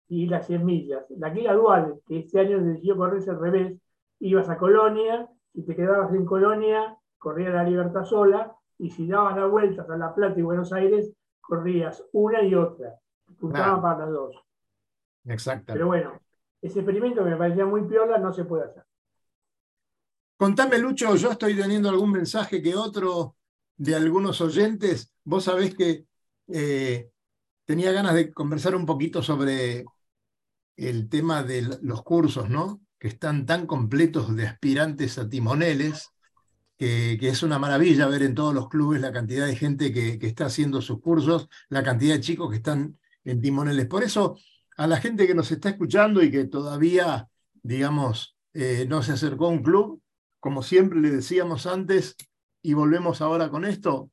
[0.08, 1.04] y las 100 millas.
[1.10, 3.78] La guía dual, que este año decidió correrse al revés,
[4.20, 9.36] ibas a Colonia si te quedabas en Colonia, corría la libertad sola, y si dabas
[9.36, 12.94] la vuelta a La Plata y Buenos Aires, corrías una y otra.
[13.40, 14.36] Puntaban para las dos.
[15.24, 15.72] Exacto.
[15.72, 16.20] Pero bueno,
[16.62, 18.84] ese experimento que me parecía muy piola no se puede hacer.
[20.36, 23.34] Contame, Lucho, yo estoy teniendo algún mensaje que otro
[23.78, 25.12] de algunos oyentes.
[25.24, 26.04] Vos sabés que
[26.48, 27.10] eh,
[27.64, 29.84] tenía ganas de conversar un poquito sobre
[30.76, 32.80] el tema de los cursos, ¿no?
[32.98, 36.10] que están tan completos de aspirantes a timoneles,
[36.76, 40.46] que, es una maravilla ver en todos los clubes la cantidad de gente que, está
[40.46, 43.86] haciendo sus cursos, la cantidad de chicos que están en timoneles.
[43.86, 44.36] Por eso,
[44.76, 47.28] a la gente que nos está escuchando y que todavía,
[47.62, 50.00] digamos, eh, no se acercó a un club,
[50.40, 52.16] como siempre le decíamos antes,
[52.68, 54.10] y volvemos ahora con esto,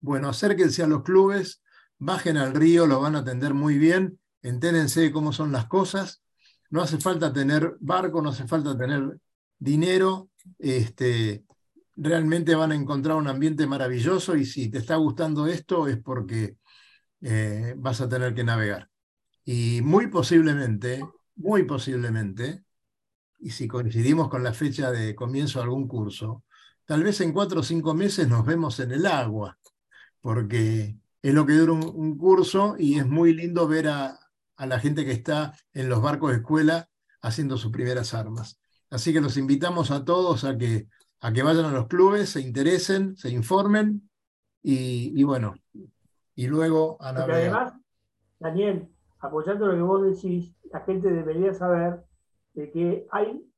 [0.00, 1.62] bueno, acérquense a los clubes,
[1.98, 6.22] bajen al río, lo van a atender muy bien, entérense de cómo son las cosas
[6.70, 9.18] no hace falta tener barco, no hace falta tener
[9.58, 11.44] dinero, este,
[11.96, 16.56] realmente van a encontrar un ambiente maravilloso y si te está gustando esto es porque
[17.20, 18.88] eh, vas a tener que navegar.
[19.44, 21.04] Y muy posiblemente,
[21.36, 22.64] muy posiblemente,
[23.40, 26.44] y si coincidimos con la fecha de comienzo de algún curso,
[26.90, 29.56] tal vez en cuatro o cinco meses nos vemos en el agua,
[30.20, 34.18] porque es lo que dura un curso y es muy lindo ver a,
[34.56, 36.88] a la gente que está en los barcos de escuela
[37.22, 38.60] haciendo sus primeras armas.
[38.90, 40.88] Así que los invitamos a todos a que,
[41.20, 44.10] a que vayan a los clubes, se interesen, se informen
[44.60, 45.54] y, bueno,
[46.34, 47.72] y luego a Porque además,
[48.40, 48.88] Daniel,
[49.20, 52.02] apoyando lo que vos decís, la gente debería saber
[52.54, 53.48] de que hay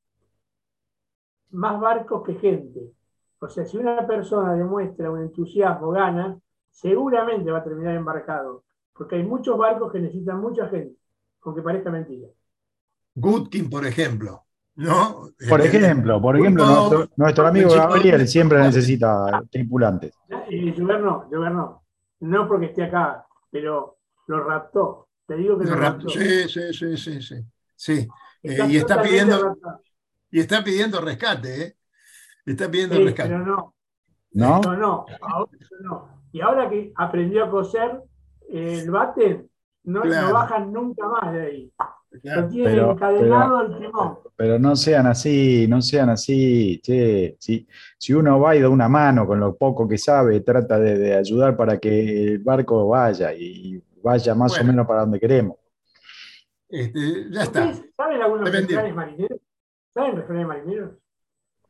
[1.49, 2.93] más barcos que gente.
[3.43, 6.39] O sea, si una persona demuestra un entusiasmo, gana,
[6.71, 10.97] seguramente va a terminar embarcado porque hay muchos barcos que necesitan mucha gente,
[11.43, 12.29] aunque parezca mentira.
[13.17, 14.45] Gutkin, por ejemplo.
[14.77, 15.29] ¿no?
[15.49, 20.15] Por ejemplo, por ejemplo, nuestro, amigo Gabriel siempre necesita tripulantes.
[20.49, 21.83] Eh, no, no.
[22.21, 25.09] No porque esté acá, pero lo raptó.
[25.27, 26.09] Te digo que lo, raptó.
[26.09, 28.09] Sí, sí, sí, sí, sí.
[28.45, 29.57] Eh, y está pidiendo
[30.31, 31.77] y está pidiendo rescate, ¿eh?
[32.45, 33.29] Está pidiendo rescate.
[33.29, 33.75] Pero no.
[34.33, 35.07] No, no, no,
[35.81, 36.23] no.
[36.33, 38.03] Y ahora que aprendió a coser,
[38.49, 39.47] el bate
[39.85, 41.73] no, no bajan nunca más de ahí.
[42.23, 44.19] Lo tienen encadenado al timón.
[44.37, 46.81] Pero no sean así, no sean así.
[46.83, 47.67] Che, si,
[47.99, 51.57] si uno va y da una mano con lo poco que sabe, trata de, ayudar
[51.57, 55.57] para que el barco vaya y vaya más o menos para donde queremos.
[56.69, 57.73] Este, ya está.
[57.97, 59.41] ¿Saben algunos refranes marineros?
[59.95, 60.91] ¿Saben refranes marineros?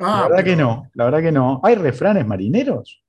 [0.03, 1.61] Ah, la verdad que no, la verdad que no.
[1.63, 3.03] ¿Hay refranes marineros?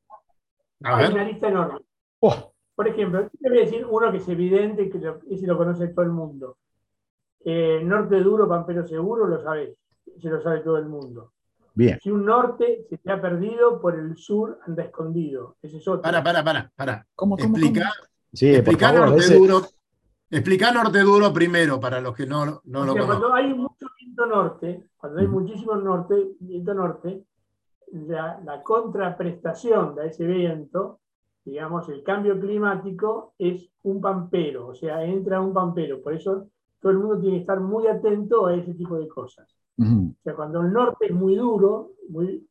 [0.84, 1.80] Hay una lista enorme.
[2.20, 2.54] Oh.
[2.76, 5.58] Por ejemplo, te voy a decir uno que es evidente y que lo, ese lo
[5.58, 6.58] conoce todo el mundo.
[7.46, 9.76] Eh, norte duro, pampero seguro, lo sabes.
[10.22, 11.34] Se lo sabe todo el mundo.
[11.76, 12.00] Bien.
[12.02, 15.58] Si un norte se te ha perdido, por el sur anda escondido.
[15.62, 16.02] Ese es otro.
[16.02, 17.08] Para, para, para, para.
[17.16, 17.92] ¿Cómo, cómo, explica,
[18.32, 19.62] Sí, explica norte duro.
[20.30, 23.06] Explica norte duro primero para los que no, no lo conocen.
[23.06, 27.26] Cuando hay mucho viento norte, cuando hay muchísimo norte, viento norte,
[27.92, 31.02] la, la contraprestación de ese viento
[31.46, 36.02] digamos, el cambio climático es un pampero, o sea, entra un pampero.
[36.02, 36.48] Por eso
[36.80, 39.54] todo el mundo tiene que estar muy atento a ese tipo de cosas.
[39.78, 42.48] O sea, cuando el norte es muy duro, muy,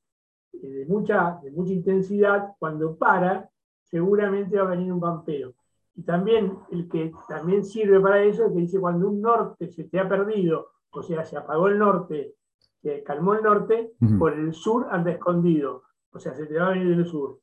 [0.55, 3.49] eh, de, mucha, de mucha intensidad, cuando para,
[3.83, 5.55] seguramente va a venir un pampero.
[5.95, 9.85] Y también el que también sirve para eso es que dice cuando un norte se
[9.85, 12.35] te ha perdido, o sea, se apagó el norte,
[12.83, 16.71] se calmó el norte, por el sur anda escondido, o sea, se te va a
[16.71, 17.41] venir del sur.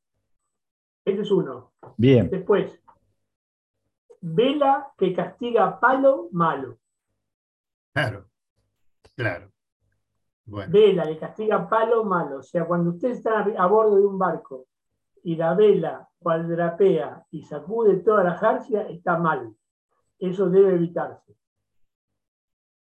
[1.06, 1.72] Ese es uno.
[1.98, 2.80] Bien, Después,
[4.22, 6.78] vela que castiga palo malo.
[7.94, 8.28] Claro,
[9.16, 9.52] claro.
[10.46, 12.40] Bueno, Vela que castiga palo malo.
[12.40, 14.66] O sea, cuando usted está a bordo de un barco
[15.24, 19.56] y la vela cuadrapea y sacude toda la jarcia, está mal.
[20.18, 21.36] Eso debe evitarse.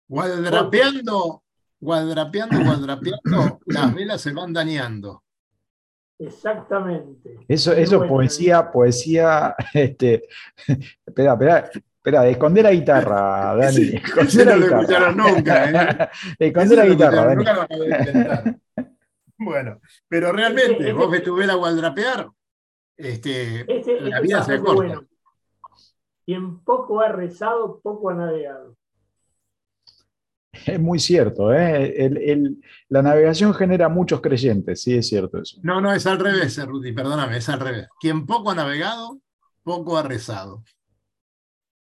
[0.08, 1.41] guadrapeando,
[1.82, 5.22] guadrapeando, guadrapeando, las velas se van dañando.
[6.18, 7.40] Exactamente.
[7.48, 8.12] eso, eso bueno.
[8.14, 10.22] poesía, poesía, este,
[11.04, 13.76] espera, espera, espera, esconder la guitarra, Dani.
[13.82, 14.80] Ese- esconder la no lo guitarra.
[14.82, 16.08] escucharon nunca, ¿eh?
[16.38, 17.36] Esconder la lo guitarra, Dani.
[17.36, 18.56] nunca lo acabo de inventar.
[19.38, 22.28] Bueno, pero realmente, Ese- vos ese- ves tu vela guadrapear,
[22.96, 24.74] este, Este, la este vida se corta.
[24.74, 25.04] bueno.
[26.24, 28.76] Quien poco ha rezado, poco ha navegado.
[30.66, 31.94] Es muy cierto, ¿eh?
[32.04, 35.58] El- el- la navegación genera muchos creyentes, sí, es cierto eso.
[35.62, 37.88] No, no, es al revés, eh, Ruti, perdóname, es al revés.
[38.00, 39.20] Quien poco ha navegado,
[39.62, 40.62] poco ha rezado.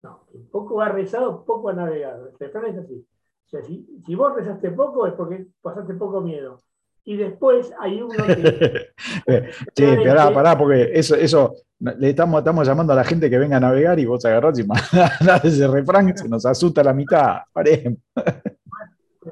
[0.02, 2.28] No, quien poco ha rezado, poco ha navegado.
[2.28, 3.06] El refrán es así.
[3.46, 6.58] O sea, si, si vos rezaste poco es porque pasaste poco miedo.
[7.04, 8.90] Y después hay uno que.
[9.76, 13.58] Sí, pará, pará, porque eso, eso le estamos, estamos llamando a la gente que venga
[13.58, 17.42] a navegar y vos agarrás y mandás ese refrán, se nos asusta la mitad.
[17.52, 17.96] Paré.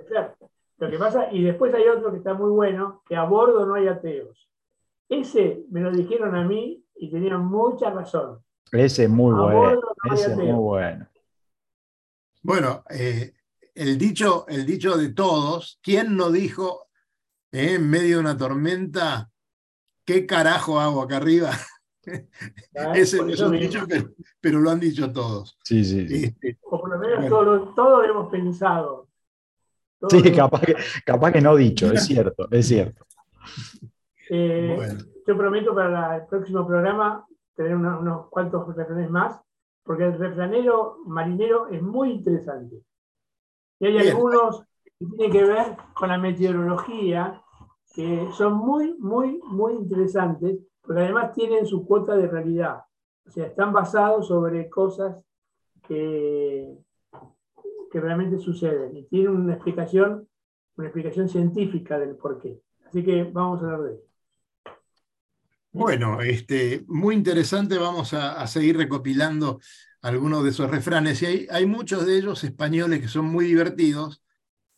[0.09, 0.35] Claro,
[0.79, 3.75] lo que pasa, y después hay otro que está muy bueno, que a bordo no
[3.75, 4.49] hay ateos.
[5.09, 8.41] Ese me lo dijeron a mí y tenían mucha razón.
[8.71, 9.59] Ese es muy A bueno.
[9.59, 11.09] bordo no hay Ese es muy bueno.
[12.43, 13.33] Bueno, eh,
[13.75, 16.89] el, dicho, el dicho de todos, ¿quién no dijo
[17.53, 19.31] eh, en medio de una tormenta,
[20.05, 21.51] qué carajo hago acá arriba?
[22.05, 24.11] Por es un dicho, pero,
[24.41, 25.57] pero lo han dicho todos.
[25.63, 26.25] Sí, sí, sí.
[26.25, 27.37] Este, O por lo menos Bueno.
[27.37, 29.07] todos todo hemos pensado.
[30.09, 33.07] Sí, hemos capaz que, capaz que no dicho, es cierto, es cierto.
[34.31, 35.01] Eh, Bueno.
[35.25, 39.41] Yo prometo para la- el próximo programa tener una- unos cuantos refranes más,
[39.85, 42.77] porque el refranero marinero es muy interesante.
[43.79, 44.09] Y hay Bien.
[44.09, 47.42] algunos que tienen que ver con la meteorología,
[47.95, 52.83] que son muy, muy, muy interesantes, porque además tienen su cuota de realidad.
[53.27, 55.23] O sea, están basados sobre cosas
[55.87, 56.77] que,
[57.91, 60.29] que realmente suceden y tienen una explicación,
[60.77, 62.61] una explicación científica del porqué.
[62.87, 64.05] Así que vamos a hablar de eso.
[65.71, 69.61] Bueno, este, muy interesante, vamos a, a seguir recopilando
[70.03, 71.23] algunos de esos refranes.
[71.23, 74.23] Y hay, hay muchos de ellos españoles que son muy divertidos,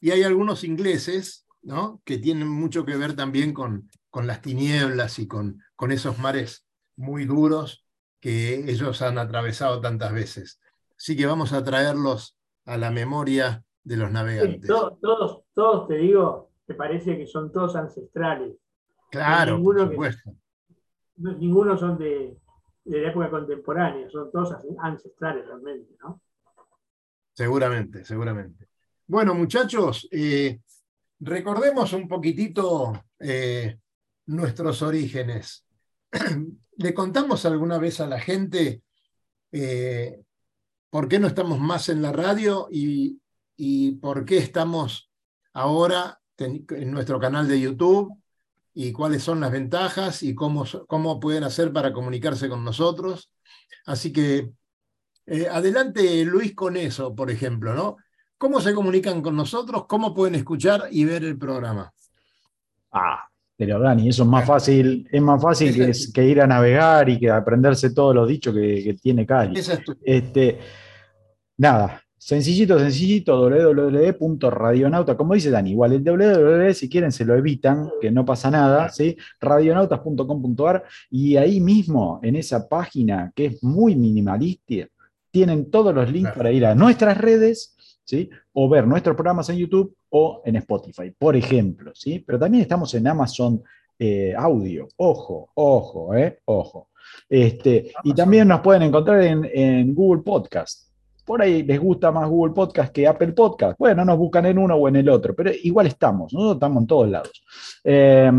[0.00, 2.00] y hay algunos ingleses, ¿no?
[2.04, 6.66] que tienen mucho que ver también con, con las tinieblas y con, con esos mares
[6.96, 7.86] muy duros
[8.20, 10.60] que ellos han atravesado tantas veces.
[10.96, 14.66] Así que vamos a traerlos a la memoria de los navegantes.
[14.68, 18.56] to- todos, todos, te digo, me parece que son todos ancestrales.
[19.10, 20.30] Claro, por ninguno que- supuesto.
[21.16, 22.36] No- ninguno son de,
[22.84, 26.20] de la época contemporánea, son todos an- ancestrales realmente, ¿no?
[27.32, 28.68] Seguramente, seguramente.
[29.06, 30.60] Bueno, muchachos, eh,
[31.20, 33.78] recordemos un poquitito eh,
[34.26, 35.64] nuestros orígenes.
[36.76, 38.82] ¿Le contamos alguna vez a la gente
[39.52, 40.20] eh,
[40.90, 43.20] por qué no estamos más en la radio y,
[43.56, 45.10] y por qué estamos
[45.52, 48.12] ahora en nuestro canal de YouTube
[48.72, 53.30] y cuáles son las ventajas y cómo, cómo pueden hacer para comunicarse con nosotros?
[53.86, 54.52] Así que
[55.26, 57.96] eh, adelante, Luis, con eso, por ejemplo, ¿no?
[58.38, 59.84] ¿Cómo se comunican con nosotros?
[59.86, 61.92] ¿Cómo pueden escuchar y ver el programa?
[62.92, 65.74] Ah, pero Dani, eso es más fácil, es más fácil
[66.12, 69.58] que, ir a navegar y que aprenderse todos los dichos que, que tiene Cali.
[69.58, 70.58] Esa es tu- Este,
[71.56, 77.90] nada, sencillito, sencillito, www.radionauta, como dice Dani, igual el www, si quieren se lo evitan,
[78.00, 79.16] que no pasa nada, ¿sí?
[79.40, 84.88] radionautas.com.ar y ahí mismo, en esa página que es muy minimalista,
[85.30, 86.38] tienen todos los links Claro.
[86.38, 87.73] para ir a nuestras redes,
[88.04, 88.30] ¿sí?
[88.52, 92.20] O ver nuestros programas en YouTube o en Spotify, por ejemplo, ¿sí?
[92.20, 93.62] Pero también estamos en Amazon
[93.98, 96.40] eh, Audio, ojo, ojo, ¿eh?
[96.46, 96.90] Ojo.
[97.28, 100.88] Este, y también nos pueden encontrar en, en Google Podcast.
[101.24, 103.78] Por ahí les gusta más Google Podcast que Apple Podcast.
[103.78, 106.86] Bueno, nos buscan en uno o en el otro, pero igual estamos, nosotros estamos en
[106.86, 107.44] todos lados.
[107.82, 108.30] Eh,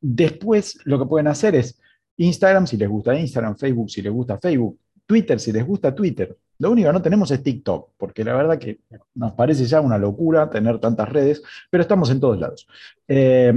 [0.00, 1.80] después lo que pueden hacer es
[2.16, 4.78] Instagram si les gusta Instagram, Facebook si les gusta Facebook,
[5.08, 6.36] Twitter si les gusta Twitter.
[6.58, 8.80] Lo único que no tenemos es TikTok, porque la verdad que
[9.14, 12.68] nos parece ya una locura tener tantas redes, pero estamos en todos lados.
[13.06, 13.54] Eh,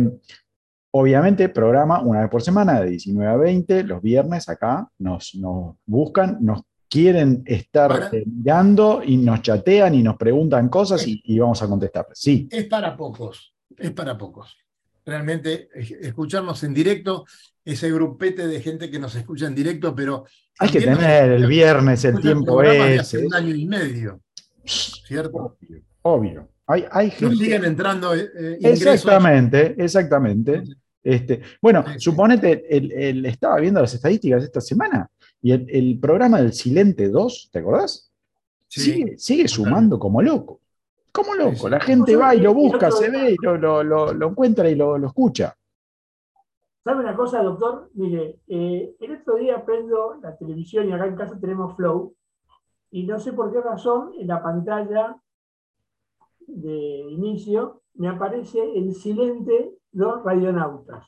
[0.93, 5.77] Obviamente, programa una vez por semana de 19 a 20, los viernes acá nos, nos
[5.85, 11.39] buscan, nos quieren estar eh, mirando y nos chatean y nos preguntan cosas y, y
[11.39, 12.07] vamos a contestar.
[12.11, 14.57] Sí, Es para pocos, es para pocos.
[15.05, 17.25] Realmente, escucharnos en directo,
[17.63, 20.25] ese grupete de gente que nos escucha en directo, pero...
[20.61, 22.99] hay que tener el viernes el tiempo ese.
[22.99, 24.19] hace un año y medio,
[24.63, 25.57] ¿cierto?
[25.59, 26.47] Obvio, obvio.
[26.67, 28.57] Hay, hay gente- siguen entrando eh, eh.
[28.61, 30.63] Exactamente, exactamente.
[31.03, 31.99] Este, bueno, Sí, sí.
[31.99, 35.09] suponete, el, el- estaba viendo las estadísticas esta semana
[35.41, 38.11] y el, el programa del Silente 2, ¿te acordás?
[38.67, 38.81] Sí.
[38.81, 40.61] Sigue, sigue sumando como loco.
[41.11, 41.55] Como loco.
[41.55, 41.69] Sí, sí.
[41.69, 44.75] La gente va y lo busca, se ve y lo, lo- lo- lo encuentra y
[44.75, 45.53] lo, lo escucha.
[46.83, 47.91] ¿Sabe una cosa, doctor?
[47.93, 52.15] Mire, eh, el otro día prendo la televisión y acá en casa tenemos Flow
[52.89, 55.15] y no sé por qué razón en la pantalla
[56.39, 61.05] de inicio me aparece el silente los radionautas.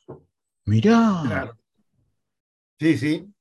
[0.66, 1.22] Mirá.
[1.26, 1.54] Claro.
[2.80, 3.34] Sí, sí.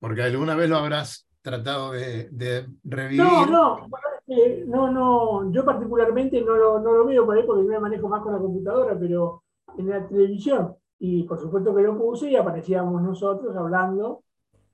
[0.00, 3.22] Porque alguna vez lo habrás tratado de, de revivir.
[3.22, 3.88] No, no,
[4.26, 7.78] eh, no, no, yo particularmente no lo, no lo veo por ahí porque yo me
[7.78, 9.44] manejo más con la computadora, pero
[9.78, 14.22] en la televisión, y por supuesto que lo puse y aparecíamos nosotros hablando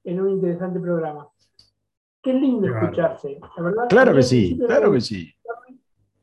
[0.05, 1.29] en un interesante programa.
[2.23, 2.85] Qué lindo Claro.
[2.85, 3.85] escucharse, la verdad.
[3.89, 5.33] Claro que sí, claro que sí.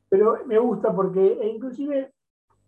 [0.10, 2.14] Pero me gusta porque, e inclusive,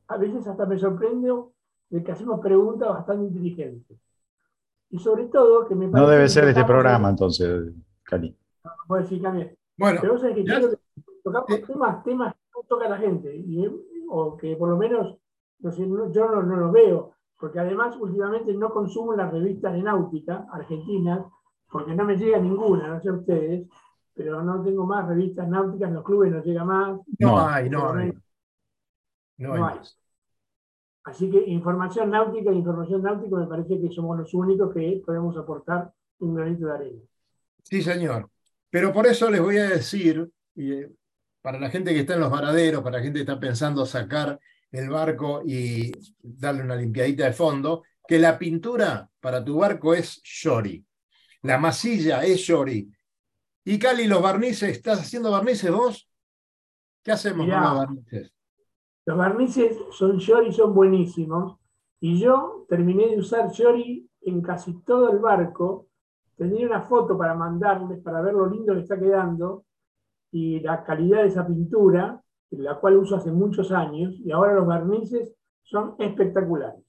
[0.08, 1.54] a veces hasta me sorprendo
[1.90, 3.98] de que hacemos preguntas bastante inteligentes.
[4.90, 7.72] Y sobre todo que me No parece debe que ser este programa entonces,
[8.04, 8.36] Cali.
[8.88, 9.56] Puedo decir, cambié.
[9.78, 10.44] Bueno, Pero vos sabés que
[11.24, 11.64] tocamos eh.
[11.66, 13.66] temas, temas que no toca la gente, y,
[14.10, 15.16] o que por lo menos
[15.60, 19.74] no sé, no- yo no, no los veo, porque además últimamente no consumo las revistas
[19.74, 21.26] de náutica argentinas,
[21.72, 23.68] porque no me llega ninguna, no sé ustedes,
[24.14, 27.40] pero no tengo más revistas náuticas, en los clubes no llega más, no, No.
[27.40, 28.12] hay, no hay.
[29.38, 29.60] No hay.
[29.62, 29.80] no hay.
[31.06, 35.92] Así que información náutica, información náutica, me parece que somos los únicos que podemos aportar
[36.20, 37.02] un granito de arena.
[37.64, 38.30] Sí, señor.
[38.70, 40.92] Pero por eso les voy a decir, y, eh,
[41.42, 44.40] para la gente que está en los varaderos, para la gente que está pensando sacar
[44.72, 45.92] el barco y
[46.22, 50.86] darle una limpiadita de fondo, que la pintura para tu barco es Shori.
[51.44, 52.92] La masilla es Shori.
[53.66, 56.10] Y Cali, los barnices, ¿estás haciendo barnices vos?
[57.04, 57.62] ¿Qué hacemos Mirá.
[57.62, 58.34] con los barnices?
[59.06, 61.60] Los barnices son Shori, son buenísimos.
[62.00, 65.88] Y yo terminé de usar Shori en casi todo el barco.
[66.36, 69.66] Tenía una foto para mandarles, para ver lo lindo que está quedando
[70.32, 74.16] y la calidad de esa pintura, la cual uso hace muchos años.
[74.24, 75.34] Y ahora los barnices
[75.64, 76.84] son espectaculares.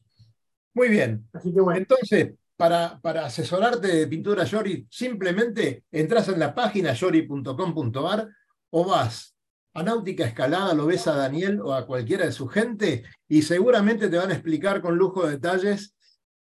[0.74, 1.28] Muy bien.
[1.32, 6.92] Así que bueno, Entonces, para, para asesorarte de pintura Yori, simplemente entras en la página
[6.92, 8.28] yori.com.ar
[8.70, 9.34] o vas
[9.74, 14.08] a Náutica Escalada, lo ves a Daniel o a cualquiera de su gente y seguramente
[14.08, 15.94] te van a explicar con lujo de detalles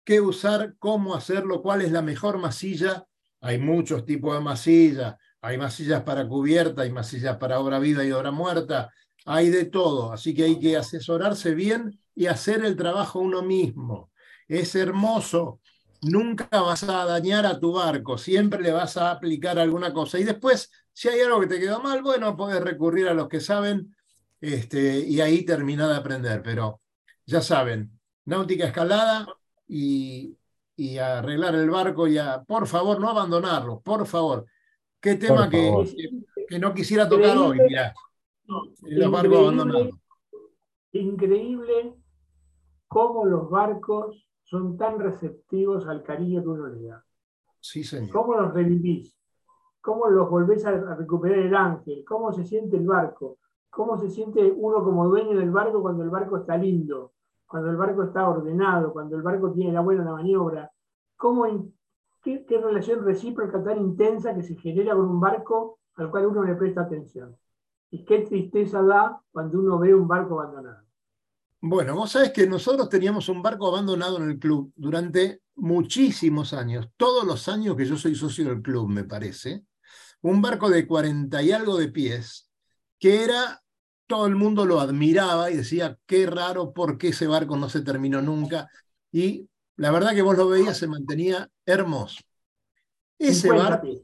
[0.03, 3.05] qué usar, cómo hacerlo, cuál es la mejor masilla.
[3.41, 8.11] Hay muchos tipos de masilla, hay masillas para cubierta, hay masillas para obra viva y
[8.11, 8.91] obra muerta,
[9.25, 14.11] hay de todo, así que hay que asesorarse bien y hacer el trabajo uno mismo.
[14.47, 15.59] Es hermoso,
[16.01, 20.19] nunca vas a dañar a tu barco, siempre le vas a aplicar alguna cosa.
[20.19, 23.39] Y después, si hay algo que te quedó mal, bueno, puedes recurrir a los que
[23.39, 23.95] saben
[24.41, 26.41] este, y ahí terminar de aprender.
[26.43, 26.81] Pero
[27.25, 29.27] ya saben, náutica escalada
[29.67, 30.37] y,
[30.99, 34.45] arreglar el barco y a, por favor, no abandonarlo, por favor.
[34.99, 35.87] Qué tema que, favor.
[35.87, 36.09] que-
[36.47, 37.57] que no quisiera tocar hoy,
[38.89, 39.37] los barcos Increíble.
[39.39, 39.99] abandonados.
[40.93, 41.95] increíble
[42.87, 47.05] cómo los barcos son tan receptivos al cariño que uno les da.
[47.59, 48.11] Sí, señor.
[48.11, 49.17] ¿Cómo los revivís?
[49.81, 52.03] ¿Cómo los volvés a recuperar el ángel?
[52.07, 53.37] ¿Cómo se siente el barco?
[53.69, 57.13] ¿Cómo se siente uno como dueño del barco cuando el barco está lindo?
[57.47, 60.71] Cuando el barco está ordenado, cuando el barco tiene la buena maniobra.
[61.17, 61.45] ¿Cómo
[62.21, 66.43] qué, qué relación recíproca tan intensa que se genera con un barco al cual uno
[66.43, 67.35] le presta atención?
[67.93, 70.83] Y qué tristeza da cuando uno ve un barco abandonado.
[71.61, 76.89] Bueno, vos sabés que nosotros teníamos un barco abandonado en el club durante muchísimos años,
[76.97, 79.65] todos los años que yo soy socio del club, me parece.
[80.21, 82.49] Un barco de 40 y algo de pies,
[82.97, 83.61] que era,
[84.07, 87.81] todo el mundo lo admiraba y decía, qué raro, por qué ese barco no se
[87.81, 88.67] terminó nunca.
[89.11, 92.23] Y la verdad que vos lo veías, se mantenía hermoso.
[93.19, 94.01] Ese 50 barco, pies.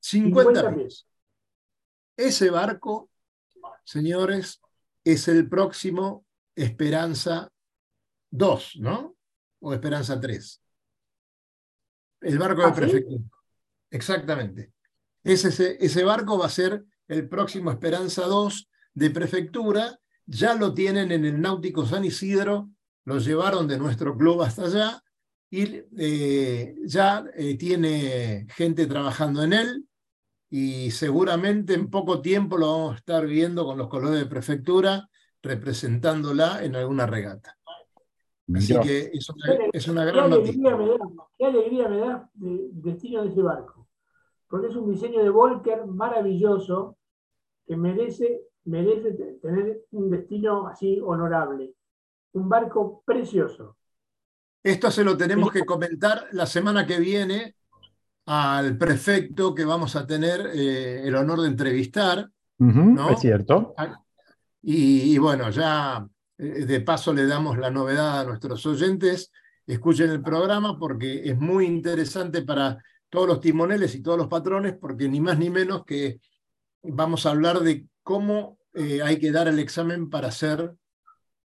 [0.00, 1.06] 50 50 pies.
[2.16, 3.09] Ese barco,
[3.90, 4.60] señores,
[5.04, 6.24] es el próximo
[6.54, 7.50] Esperanza
[8.30, 9.16] 2, ¿no?
[9.60, 10.62] O Esperanza 3.
[12.20, 12.80] El barco de ¿Ah, sí?
[12.80, 13.24] prefectura.
[13.90, 14.72] Exactamente.
[15.24, 19.98] Ese, ese, ese barco va a ser el próximo Esperanza 2 de prefectura.
[20.26, 22.70] Ya lo tienen en el Náutico San Isidro
[23.04, 25.02] lo llevaron de nuestro club hasta allá
[25.50, 29.88] y eh, ya eh, tiene gente trabajando en él
[30.50, 35.08] y seguramente en poco tiempo lo vamos a estar viendo con los colores de prefectura
[35.42, 37.56] representándola en alguna regata.
[38.52, 40.76] Así que es una, es una ¿Qué gran alegría noticia.
[40.76, 40.96] me da,
[41.38, 43.88] qué alegría me da de- destino de ese barco?
[44.48, 46.98] Porque es un diseño de Volker maravilloso
[47.64, 51.74] que merece, merece te- tener un destino así honorable.
[52.32, 53.76] Un barco precioso.
[54.64, 57.54] Esto se lo tenemos que comentar la semana que viene
[58.32, 62.30] al prefecto que vamos a tener eh, el honor de entrevistar.
[62.58, 63.10] ¿no?
[63.10, 63.74] Es cierto.
[64.62, 66.06] Y, y bueno, ya
[66.38, 69.32] eh, de paso le damos la novedad a nuestros oyentes.
[69.66, 72.78] Escuchen el programa porque es muy interesante para
[73.08, 76.20] todos los timoneles y todos los patrones, porque ni más ni menos que
[76.84, 80.72] vamos a hablar de cómo eh, hay que dar el examen para ser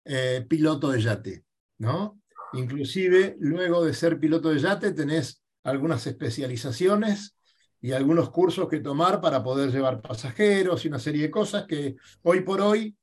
[0.06, 1.44] eh, piloto de yate,
[1.76, 2.22] ¿no?
[2.54, 7.36] Inclusive, luego de ser piloto de yate, tenés algunas especializaciones
[7.80, 11.96] y algunos cursos que tomar para poder llevar pasajeros y una serie de cosas que
[12.22, 12.96] hoy por hoy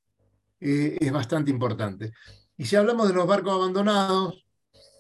[0.60, 2.12] eh, es bastante importante.
[2.58, 4.46] Y si hablamos de los barcos abandonados,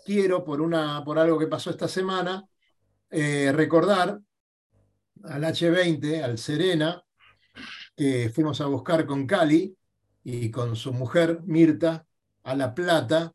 [0.05, 2.43] quiero, por, una, por algo que pasó esta semana,
[3.09, 4.19] eh, recordar
[5.23, 7.01] al H20, al Serena,
[7.95, 9.75] que fuimos a buscar con Cali
[10.23, 12.05] y con su mujer Mirta
[12.43, 13.33] a La Plata,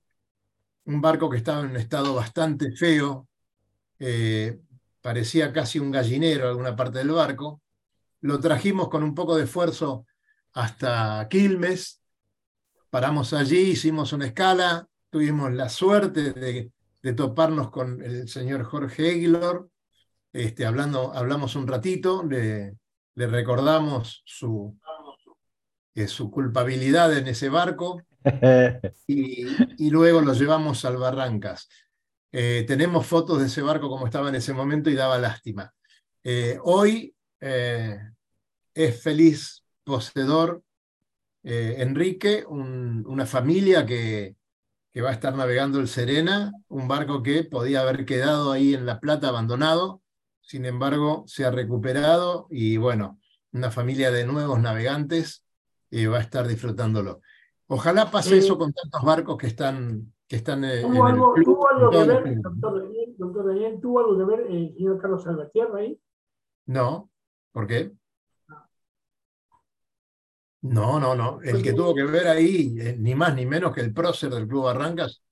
[0.85, 3.29] un barco que estaba en un estado bastante feo,
[4.05, 4.59] eh,
[5.01, 7.63] parecía casi un gallinero alguna parte del barco.
[8.21, 10.07] Lo trajimos con un poco de esfuerzo
[10.55, 12.03] hasta Quilmes,
[12.91, 19.11] paramos allí, hicimos una escala, tuvimos la suerte de, de toparnos con el señor Jorge
[19.11, 19.63] Aguilar,
[20.33, 22.77] este, hablando, hablamos un ratito, le,
[23.15, 24.77] le recordamos su,
[25.95, 28.03] eh, su culpabilidad en ese barco
[29.07, 29.47] y,
[29.79, 31.69] y luego lo llevamos al Barrancas.
[32.33, 35.73] Eh, tenemos fotos de ese barco como estaba en ese momento y daba lástima.
[36.25, 37.99] Eh, hoy eh,
[38.75, 40.63] es feliz poseedor
[41.45, 44.37] Enrique, un- una familia que,
[44.93, 48.87] que va a estar navegando el Serena, un barco que podía haber quedado ahí en
[48.87, 50.01] La Plata abandonado,
[50.41, 53.19] sin embargo se ha recuperado y bueno,
[53.53, 55.45] una familia de nuevos navegantes
[55.91, 57.23] eh, va a estar disfrutándolo.
[57.67, 61.35] Ojalá pase eso con tantos barcos que están, que están eh, en ¿Tuvo el algo,
[61.35, 64.75] club, tuvo algo que ver, doctor Daniel, doctor Daniel, tuvo algo que ver eh, el
[64.75, 66.01] señor Carlos Salvatierra ahí?
[66.65, 67.11] No,
[67.53, 67.93] ¿por qué?
[70.63, 71.43] No, no, no.
[71.43, 74.49] El que tuvo que ver ahí, eh, ni más ni menos que el prócer del
[74.49, 75.23] Club Barrancas,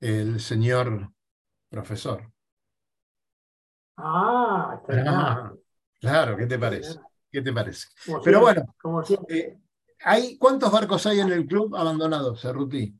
[0.00, 1.10] el señor
[1.70, 2.30] profesor.
[3.96, 5.52] Ah, Ah,
[6.00, 6.98] claro, ¿qué te parece?
[7.32, 7.86] ¿Qué te parece?
[8.04, 9.58] Como Pero siempre, bueno, como eh,
[10.04, 12.94] hay, ¿cuántos barcos hay en el club abandonados, Cerruti?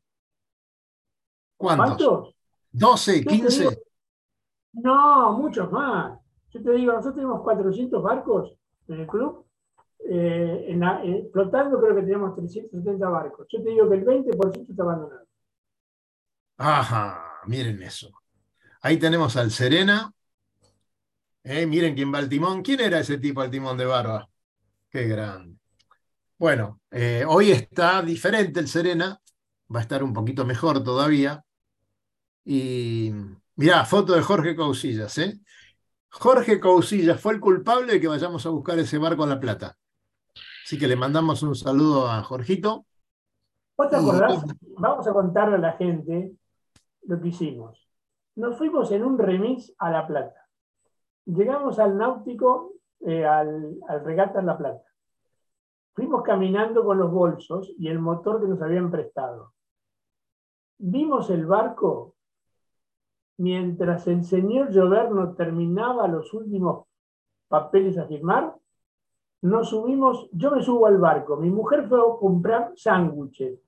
[1.59, 1.87] ¿Cuántos?
[1.99, 2.35] ¿Cuántos?
[2.73, 3.59] ¿12, Yo te 15?
[3.69, 3.83] digo-
[4.73, 6.19] No, muchos más.
[6.51, 8.55] Yo te digo, nosotros tenemos 400 barcos
[8.89, 9.45] en el club.
[10.11, 13.47] eh, en la- eh, flotando creo que tenemos 370 barcos.
[13.51, 15.27] Yo te digo que el 20% está abandonado.
[16.57, 18.11] Ajá, miren eso.
[18.81, 20.11] Ahí tenemos al Serena.
[21.45, 22.63] Eh, miren quién va al timón.
[22.63, 24.29] ¿Quién era ese tipo al timón de barba?
[24.89, 25.57] Qué grande.
[26.39, 29.21] Bueno, eh, hoy está diferente el Serena.
[29.75, 31.45] Va a estar un poquito mejor todavía.
[32.51, 33.12] Y
[33.57, 35.38] mirá, foto de Jorge Cousillas, ¿eh?
[36.09, 39.76] Jorge Cousillas fue el culpable de que vayamos a buscar ese barco a La Plata.
[40.64, 42.86] Así que le mandamos un saludo a Jorgito.
[43.76, 44.42] ¿Vos te acordás?
[44.78, 46.32] Vamos a contarle a la gente
[47.03, 47.86] lo que hicimos.
[48.36, 50.49] Nos fuimos en un remis a La Plata.
[51.26, 54.88] Llegamos al náutico, eh, al, al regata en La Plata.
[55.94, 59.53] Fuimos caminando con los bolsos y el motor que nos habían prestado.
[60.78, 62.14] Vimos el barco
[63.39, 66.86] mientras el señor Lloverno terminaba los últimos
[67.49, 68.55] papeles a firmar.
[69.41, 73.59] Nos subimos, yo me subo al barco, mi mujer fue a comprar sándwiches.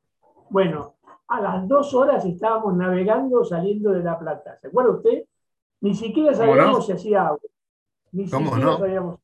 [0.51, 0.97] Bueno,
[1.29, 4.59] a las dos horas estábamos navegando saliendo de La Plata.
[4.61, 5.25] ¿Se acuerda usted?
[5.81, 6.55] Ni siquiera ¿Cómo no?
[6.57, 7.41] sabíamos si hacía agua.
[8.13, 8.79] Ni ¿Cómo siquiera no?
[8.79, 9.21] sabíamos.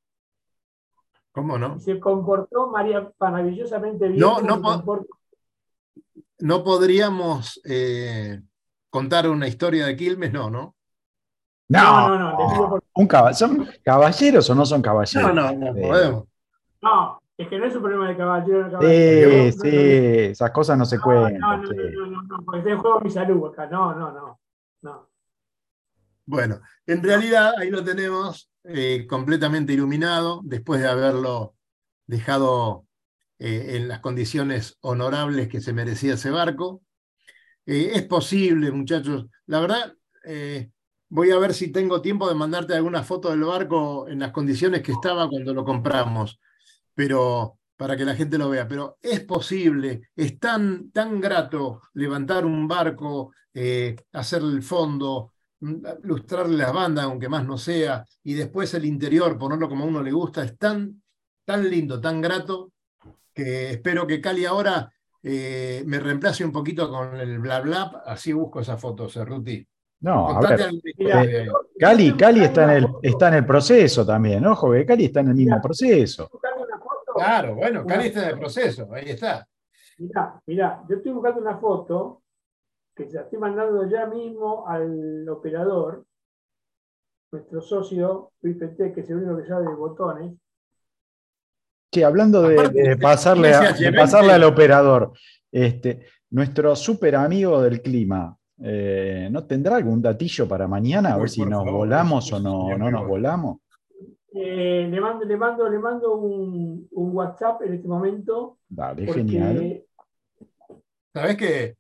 [1.32, 1.78] ¿Cómo no?
[1.80, 4.20] Se comportó María maravillosamente bien.
[4.20, 5.05] No, no po-
[6.38, 8.40] no podríamos eh,
[8.97, 10.74] contar una historia de Quilmes, no, ¿no?
[11.68, 15.34] No, no, no, por- Un ¿Son caballeros o no son caballeros?
[15.34, 16.24] No, no, no Eh, podemos.
[16.80, 18.59] No, es que no es un problema de caballero.
[18.59, 19.53] de Sí, caballero.
[19.62, 21.40] sí, esas cosas no se No, cuentan.
[21.40, 21.74] no, no, sí.
[21.92, 23.66] no, no, no, porque está en juego mi salud acá.
[23.66, 24.40] No, no, no.
[24.82, 25.09] no.
[26.24, 31.55] Bueno, en realidad ahí lo tenemos eh, completamente iluminado, después de haberlo
[32.07, 32.86] dejado
[33.38, 36.80] eh, en las condiciones honorables que se merecía ese barco.
[37.67, 39.27] Eh, es posible, muchachos.
[39.47, 39.93] La verdad,
[40.25, 40.71] eh,
[41.09, 44.83] voy a ver si tengo tiempo de mandarte alguna foto del barco en las condiciones
[44.83, 46.41] que estaba cuando lo compramos,
[46.95, 48.67] pero para que la gente lo vea.
[48.69, 55.83] Pero es posible, es tan, tan grato levantar un barco, eh, hacer el fondo, mm,
[56.03, 60.03] lustrarle las bandas, aunque más no sea, y después el interior, ponerlo como a uno
[60.03, 61.03] le gusta, es tan,
[61.45, 62.73] tan lindo, tan grato,
[63.35, 64.91] que espero que Cali ahora
[65.29, 69.66] eh, me reemplace un poquito con el bla bla, así busco esa foto, Cerruti.
[70.03, 74.70] No, a ver, eh, Cali, Cali está en, el, está en el proceso también, ojo,
[74.70, 76.29] que Cali está en el mismo proceso.
[76.31, 77.14] buscando una foto.
[77.16, 79.45] Claro, bueno, Cali está en el proceso, ahí está.
[79.99, 82.22] Mirá, mirá, yo estoy buscando una foto
[82.95, 86.05] que se la estoy mandando ya mismo al operador,
[87.33, 90.35] nuestro socio Luis que es el único que sabe de botones.
[91.91, 93.97] Che, hablando de, Aparte, de pasarle, a- de H20.
[93.97, 95.12] pasarle al operador,
[95.51, 101.14] este, nuestro super amigo del clima, eh, ¿no tendrá algún datillo para mañana?
[101.14, 103.59] A ver si nos favor, volamos o no, no nos volamos.
[104.34, 108.59] Eh, le mando, le mando, le mando un, un WhatsApp en este momento.
[108.68, 109.82] Dale, Porque genial.
[111.14, 111.76] Sabés que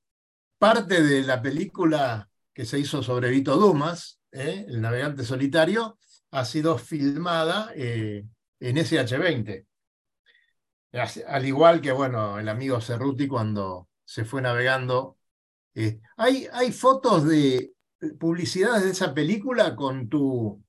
[0.58, 4.64] parte de la película que se hizo sobre Vito Dumas, ¿eh?
[4.68, 5.98] el navegante solitario,
[6.30, 8.24] ha sido filmada eh,
[8.60, 9.66] en SH-20.
[11.26, 15.18] Al igual que, bueno, el amigo Cerruti cuando se fue navegando.
[15.74, 17.74] eh, hay, hay fotos de
[18.20, 20.62] publicidades de esa película con tu,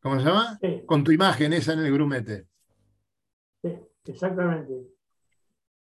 [0.00, 0.60] ¿cómo se llama?
[0.60, 2.46] sí, Con tu imagen esa en el grumete.
[3.62, 3.70] sí,
[4.06, 4.86] exactamente.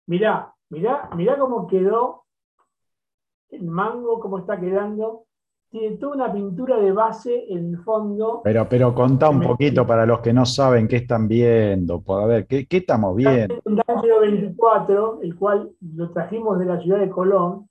[0.07, 2.25] Mirá, mirá, mirá cómo quedó
[3.49, 5.26] el mango, cómo está quedando.
[5.69, 8.41] Tiene toda una pintura de base en el fondo.
[8.43, 12.01] Pero, pero contá un poquito para los que no saben qué están viendo.
[12.07, 13.59] A ver, ¿qué, qué estamos viendo?
[13.65, 17.67] Un Dacio 24, el cual lo trajimos de la ciudad de Colón,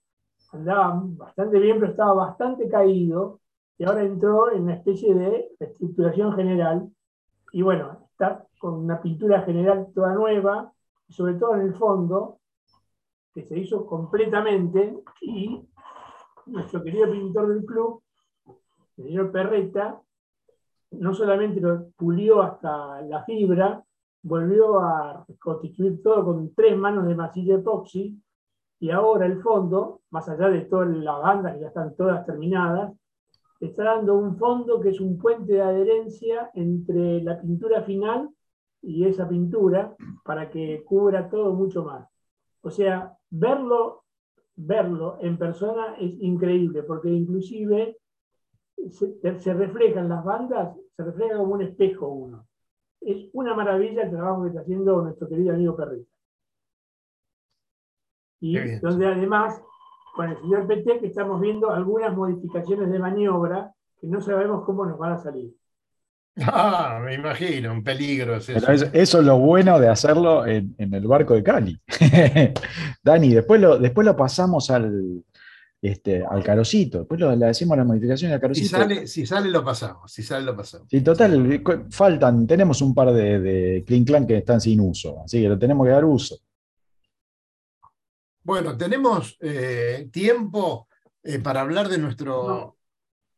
[0.52, 3.40] andaba bastante bien, pero estaba bastante caído,
[3.78, 6.88] y ahora entró en una especie de reestructuración general,
[7.52, 10.72] y bueno, está con una pintura general toda nueva,
[11.08, 12.38] sobre todo en el fondo,
[13.34, 15.68] que se hizo completamente, y
[16.46, 18.02] nuestro querido pintor del club,
[18.96, 20.00] el señor Perreta,
[20.92, 23.82] no solamente lo pulió hasta la fibra,
[24.22, 28.20] volvió a reconstituir todo con tres manos de masilla epoxi
[28.78, 32.92] y ahora el fondo, más allá de todas las bandas que ya están todas terminadas,
[33.60, 38.30] está dando un fondo que es un puente de adherencia entre la pintura final
[38.82, 42.08] y esa pintura para que cubra todo mucho más.
[42.60, 44.04] O sea, verlo,
[44.56, 47.98] verlo en persona es increíble porque inclusive
[48.90, 52.46] se, se reflejan las bandas, se refleja como un espejo uno
[53.06, 56.10] es una maravilla el trabajo que está haciendo nuestro querido amigo Perrita.
[58.40, 59.62] Y donde además,
[60.14, 60.66] con el señor
[61.02, 65.54] estamos viendo algunas modificaciones de maniobra que no sabemos cómo nos van a salir.
[66.38, 68.60] Ah, me imagino, un peligro es eso.
[68.60, 71.80] Pero eso, eso es lo bueno de hacerlo en, en el barco de Cali.
[73.02, 75.24] Dani, después lo, después lo pasamos al,
[75.80, 76.98] este, al carocito.
[76.98, 78.76] Después lo, le hacemos las modificaciones al Si carocito.
[78.76, 80.88] sale, si sale lo pasamos, si sale lo pasamos.
[80.90, 85.40] Sí, total, faltan, tenemos un par de, de Clean Clan que están sin uso, así
[85.40, 86.36] que lo tenemos que dar uso.
[88.42, 90.88] Bueno, tenemos eh, tiempo
[91.22, 92.76] eh, para hablar de nuestro.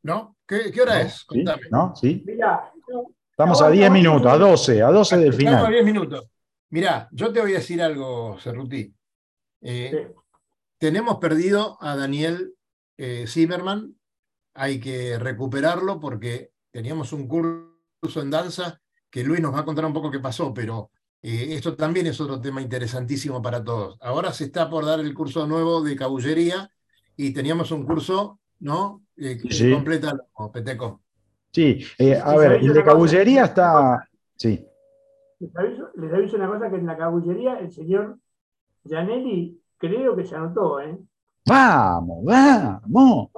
[0.03, 0.37] ¿No?
[0.47, 1.07] ¿Qué, qué hora ¿No?
[1.07, 1.13] es?
[1.19, 1.27] ¿Sí?
[1.27, 1.63] Contame.
[1.71, 1.97] ¿No?
[1.97, 2.23] ¿Sí?
[2.27, 2.71] Mira,
[3.31, 5.73] Estamos a Ahora 10 vamos- minutos, a 12, a 12 del Estamos a final.
[5.73, 6.27] 10 minutos.
[6.71, 8.93] Mirá, yo te voy a decir algo, Cerruti.
[9.61, 10.13] Eh,
[10.79, 12.55] tenemos perdido a Daniel
[12.97, 13.95] eh, Zimmerman.
[14.55, 18.81] Hay que recuperarlo porque teníamos un curso en danza
[19.11, 20.91] que Luis nos va a contar un poco qué pasó, pero
[21.23, 23.97] eh, esto también es otro tema interesantísimo para todos.
[24.01, 26.71] Ahora se está por dar el curso nuevo de cabullería
[27.17, 29.03] y teníamos un curso, ¿no?
[29.17, 29.73] Eh, Sí, sí.
[29.73, 31.03] Complétalo, Peteco.
[31.53, 34.07] Sí, eh, a ver, el de cabullería está.
[34.37, 34.65] Sí,
[35.41, 38.19] les aviso, les aviso una cosa que en la cabullería el señor
[38.85, 40.99] Gianelli creo que se anotó, ¿eh?
[41.47, 43.29] vamos, vamos.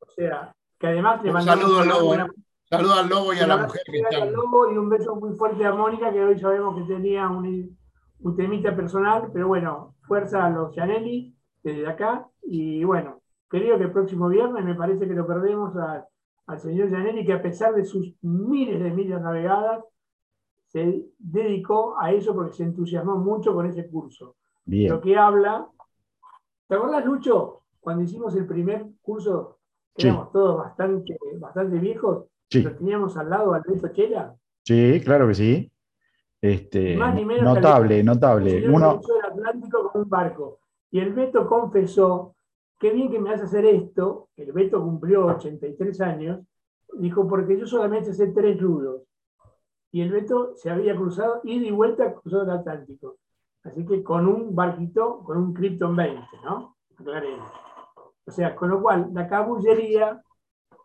[0.00, 2.30] O sea, que además le Un mandamos saludo al lobo, una- ¿eh?
[2.70, 4.32] Saludo al lobo y a la abrazo mujer que grande al.
[4.32, 7.78] Lobo y un beso muy fuerte a Mónica, que hoy sabemos que tenía un,
[8.20, 12.26] un temita personal, pero bueno, fuerza a los Gianelli desde acá.
[12.42, 16.06] Y bueno, creo que el próximo viernes me parece que lo perdemos a-
[16.48, 19.84] al señor Gianelli, que a pesar de sus miles de millas navegadas,
[20.66, 24.36] se dedicó a eso porque se entusiasmó mucho con ese curso.
[24.64, 24.90] Bien.
[24.90, 25.68] Lo que habla.
[26.66, 29.58] ¿Te acuerdas, Lucho, cuando hicimos el primer curso?
[29.94, 30.08] que Sí.
[30.08, 32.24] Éramos todos bastante, bastante viejos.
[32.50, 34.34] Sí, Lo teníamos al lado a Alberto Chela.
[34.64, 35.72] sí, claro que sí.
[36.40, 38.68] Este, Más ni menos que notable, el notable.
[38.70, 40.60] Uno, cruzó el Atlántico con un barco.
[40.90, 42.36] Y el Beto confesó
[42.78, 44.28] qué bien que me hace hacer esto.
[44.36, 46.40] El Beto cumplió 83 años.
[46.94, 49.02] Dijo, porque yo solamente sé tres nudos.
[49.90, 53.16] Y el Beto se había cruzado, ida y vuelta, cruzado el Atlántico.
[53.62, 56.76] Así que con un barquito, con un Krypton 20, ¿no?
[56.98, 57.50] Aclaremos.
[58.26, 60.22] O sea, con lo cual, la cabullería,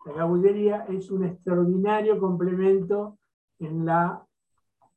[0.06, 3.18] la cabullería es un extraordinario complemento
[3.60, 4.26] en la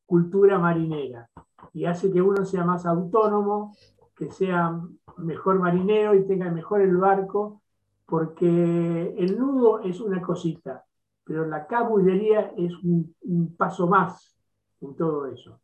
[0.07, 1.28] cultura marinera
[1.72, 3.74] y hace que uno sea más autónomo,
[4.16, 4.80] que sea
[5.18, 7.62] mejor marinero y tenga mejor el barco,
[8.06, 10.84] porque el nudo es una cosita,
[11.24, 14.36] pero la cabullería es un, un paso más
[14.80, 15.60] en todo eso.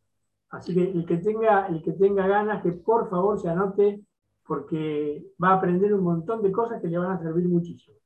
[0.50, 4.02] Así que el que tenga, el que tenga ganas, que por favor se anote,
[4.46, 7.96] porque va a aprender un montón de cosas que le van a servir muchísimo.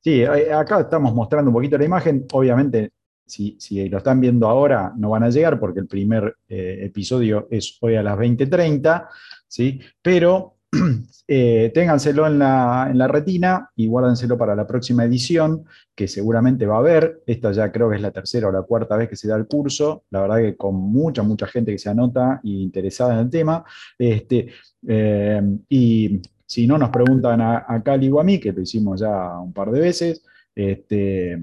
[0.00, 2.26] Sí, acá estamos mostrando un poquito la imagen.
[2.32, 2.91] Obviamente,
[3.26, 7.48] si, si lo están viendo ahora, no van a llegar porque el primer eh, episodio
[7.50, 9.08] es hoy a las 20.30,
[9.48, 9.80] ¿sí?
[10.00, 10.56] Pero
[11.28, 15.64] eh, ténganselo en la, en la, retina y guárdenselo para la próxima edición,
[15.94, 17.22] que seguramente va a haber.
[17.26, 19.46] Esta ya creo que es la tercera o la cuarta vez que se da el
[19.46, 20.04] curso.
[20.10, 23.64] La verdad que con mucha, mucha gente que se anota y interesada en el tema.
[23.98, 24.48] Este,
[24.88, 29.00] eh, y si no nos preguntan a, a, Cali o a mí, que lo hicimos
[29.00, 31.38] ya un par de veces, este,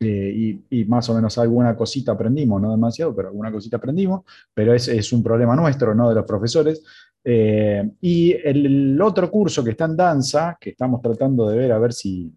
[0.00, 4.22] eh, y, más o menos alguna cosita aprendimos, no demasiado, pero alguna cosita aprendimos,
[4.52, 6.82] pero es, es un problema nuestro, no de los profesores.
[7.22, 11.78] Eh, y el, otro curso que está en danza, que estamos tratando de ver a
[11.78, 12.32] ver si,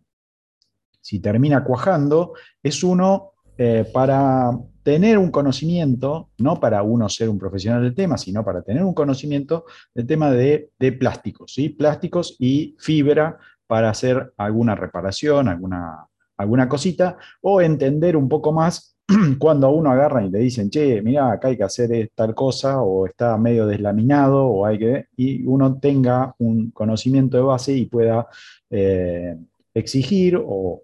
[1.01, 2.34] si termina cuajando,
[2.64, 4.51] es uno eh, para
[4.84, 8.93] tener un conocimiento, no para uno ser un profesional del tema, sino para tener un
[8.93, 11.70] conocimiento del tema de, de plásticos, ¿sí?
[11.70, 16.08] plásticos y fibra para hacer alguna reparación, alguna
[16.38, 18.98] alguna cosita, o entender un poco más
[19.40, 22.82] cuando a uno agarran y le dicen, che, mira, acá hay que hacer tal cosa,
[22.82, 27.86] o está medio deslaminado, o hay que, y uno tenga un conocimiento de base y
[27.86, 28.28] pueda
[28.70, 29.38] eh,
[29.74, 30.84] exigir o,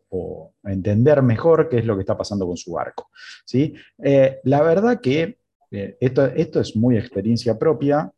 [0.64, 3.10] entender mejor qué es lo que está pasando con su barco.
[3.44, 3.74] ¿sí?
[4.02, 5.40] Eh, la verdad que
[5.72, 8.12] eh, esto, esto, es muy experiencia propia.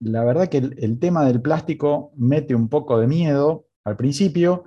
[0.00, 4.64] la verdad que el tema del plástico mete un poco de miedo al principio,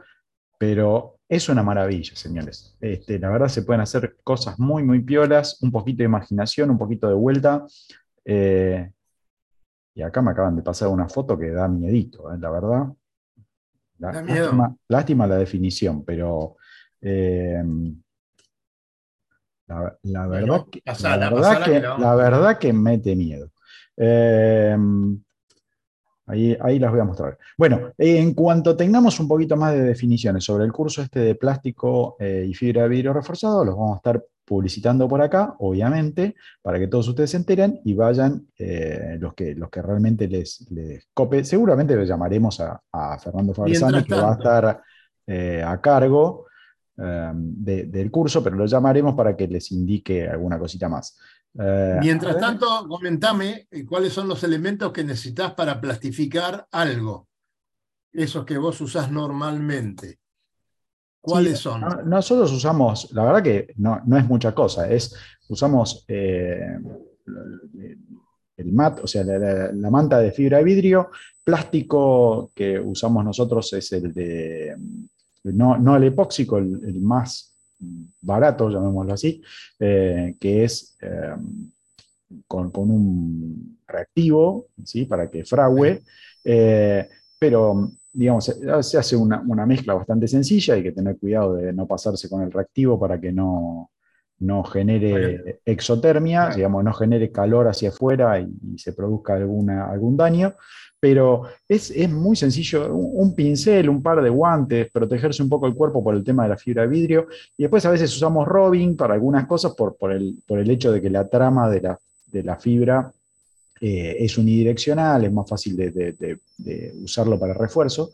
[0.65, 2.77] pero es una maravilla, señores.
[2.79, 6.77] Este, la verdad se pueden hacer cosas muy, muy piolas, un poquito de imaginación, un
[6.77, 7.65] poquito de vuelta.
[8.23, 8.89] Eh,
[9.93, 12.37] y acá me acaban de pasar una foto que da miedito, ¿eh?
[12.39, 12.93] la verdad.
[14.87, 16.55] lástima, la definición, pero
[17.01, 17.61] eh,
[19.67, 23.51] la, verdad, que, la, verdad que, mete miedo.
[26.25, 27.37] Ahí, las voy a mostrar.
[27.57, 32.15] Bueno, en cuanto tengamos un poquito más de definiciones sobre el curso este de plástico
[32.17, 36.79] eh, y fibra de vidrio reforzado, los vamos a estar publicitando por acá, obviamente, para
[36.79, 41.07] que todos ustedes se enteren y vayan eh, los, que, los que realmente les, les
[41.13, 41.43] cope.
[41.43, 44.81] Seguramente le llamaremos a, Fernando Fabrizani, que va a estar
[45.27, 46.45] eh, a cargo
[46.95, 51.17] del curso, pero lo llamaremos para que les indique alguna cosita más.
[51.59, 57.27] Eh, Mientras tanto, comentame eh, cuáles son los elementos que necesitas para plastificar algo.
[58.11, 60.19] Esos que vos usás normalmente.
[61.21, 61.85] ¿Cuáles son?
[62.05, 65.15] nosotros usamos, la verdad que no, es mucha cosa, es,
[65.47, 66.77] usamos eh,
[68.57, 73.93] el mat, o sea, la, manta de fibra de vidrio, plástico que usamos nosotros es
[73.93, 74.75] el de,
[75.45, 77.52] no, el epóxico, el más
[78.21, 79.41] barato, llamémoslo así,
[79.79, 81.35] eh, que es eh,
[82.47, 85.05] con, un reactivo, ¿sí?
[85.05, 86.01] para que frague,
[86.43, 87.07] eh,
[87.37, 88.45] pero digamos,
[88.81, 92.51] se hace una, mezcla bastante sencilla, hay que tener cuidado de no pasarse con el
[92.51, 93.89] reactivo para que no,
[94.39, 100.53] no genere exotermia, digamos, no genere calor hacia afuera y, se produzca alguna, algún daño
[101.03, 106.01] pero es, muy sencillo, un, pincel, un par de guantes, protegerse un poco el cuerpo
[106.01, 107.27] por el tema de la fibra de vidrio,
[107.57, 110.93] y después a veces usamos robing para algunas cosas por, por, el, por el hecho
[110.93, 113.11] de que la trama de la, de la fibra
[113.81, 116.39] eh, es unidireccional, es más fácil de,
[117.03, 118.11] usarlo para refuerzo.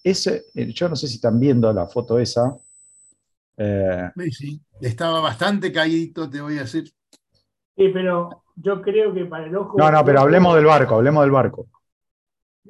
[0.00, 2.56] Ese, eh, yo no sé si están viendo la foto esa.
[3.56, 6.84] Eh, sí, estaba bastante caído, te voy a decir.
[7.76, 9.76] Sí, pero yo creo que para el ojo...
[9.76, 11.66] No, no, pero hablemos del barco, hablemos del barco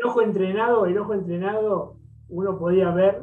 [0.01, 1.97] el ojo entrenado, el ojo entrenado,
[2.29, 3.23] uno podía ver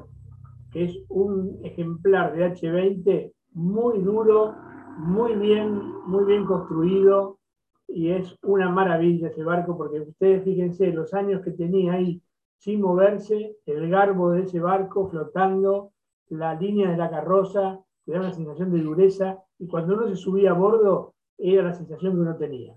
[0.71, 4.55] que es un ejemplar de H20 muy duro,
[4.97, 5.73] muy bien,
[6.05, 7.39] muy bien construido
[7.87, 12.21] y es una maravilla ese barco porque ustedes fíjense los años que tenía ahí
[12.57, 15.93] sin moverse, el garbo de ese barco flotando,
[16.29, 20.15] la línea de la carroza, que da una sensación de dureza y cuando uno se
[20.15, 22.75] subía a bordo era la sensación que uno tenía.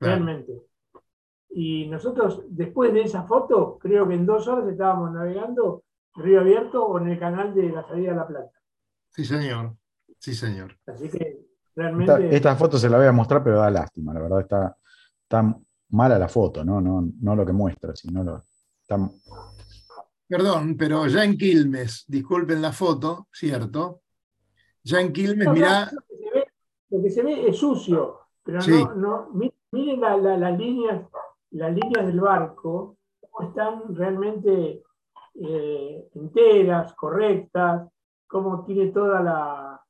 [0.00, 0.71] Realmente.
[1.54, 5.84] Y nosotros, después de esa foto, creo que en dos horas estábamos navegando
[6.14, 8.60] Río Abierto o en el canal de la salida de La Plata.
[9.10, 9.76] Sí, señor.
[10.18, 10.76] Sí, señor.
[10.86, 11.40] Así que
[11.74, 12.34] realmente.
[12.34, 14.76] Esta, foto se la voy a mostrar, pero da lástima, la verdad está,
[15.22, 15.58] está
[15.90, 16.80] mala la foto, ¿no?
[16.80, 18.42] No, no lo que muestra, sino lo.
[18.80, 18.98] Está...
[20.28, 24.02] Perdón, pero ya en Quilmes, disculpen la foto, ¿cierto?
[24.82, 25.90] Ya en Quilmes, mirá.
[26.88, 31.02] Lo que, se ve, es sucio, pero no, no, miren las líneas,
[31.52, 32.96] las líneas del barco,
[33.30, 34.82] cómo están realmente
[35.34, 37.88] eh, enteras, correctas,
[38.26, 39.82] cómo tiene toda la,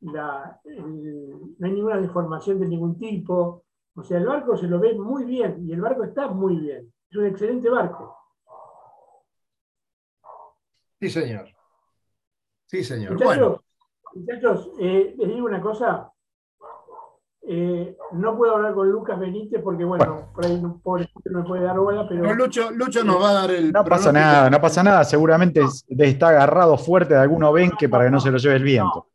[0.00, 3.64] no hay ninguna deformación de ningún tipo.
[3.94, 6.92] O sea, el barco se lo ve muy bien y el barco está muy bien.
[7.10, 8.16] Es un excelente barco.
[11.00, 11.48] Sí, señor.
[12.66, 13.12] Sí, señor.
[13.12, 13.64] Muchachos, bueno.
[14.14, 16.12] muchachos eh, les digo una cosa.
[17.50, 21.46] Eh, no puedo hablar con Lucas Benítez porque, bueno, por ahí no, pobre, no me
[21.46, 22.34] puede dar bola, pero.
[22.34, 23.72] Lucho, Lucho nos va a dar el.
[23.72, 25.02] No pasa nada, no pasa nada.
[25.02, 29.06] Seguramente está agarrado fuerte de algún obenque para que no se lo lleve el viento.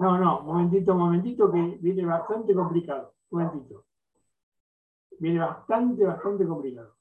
[0.00, 3.14] No, no, momentito, momentito, que viene bastante complicado.
[3.30, 3.84] Momentito.
[5.20, 6.96] Viene bastante, bastante complicado.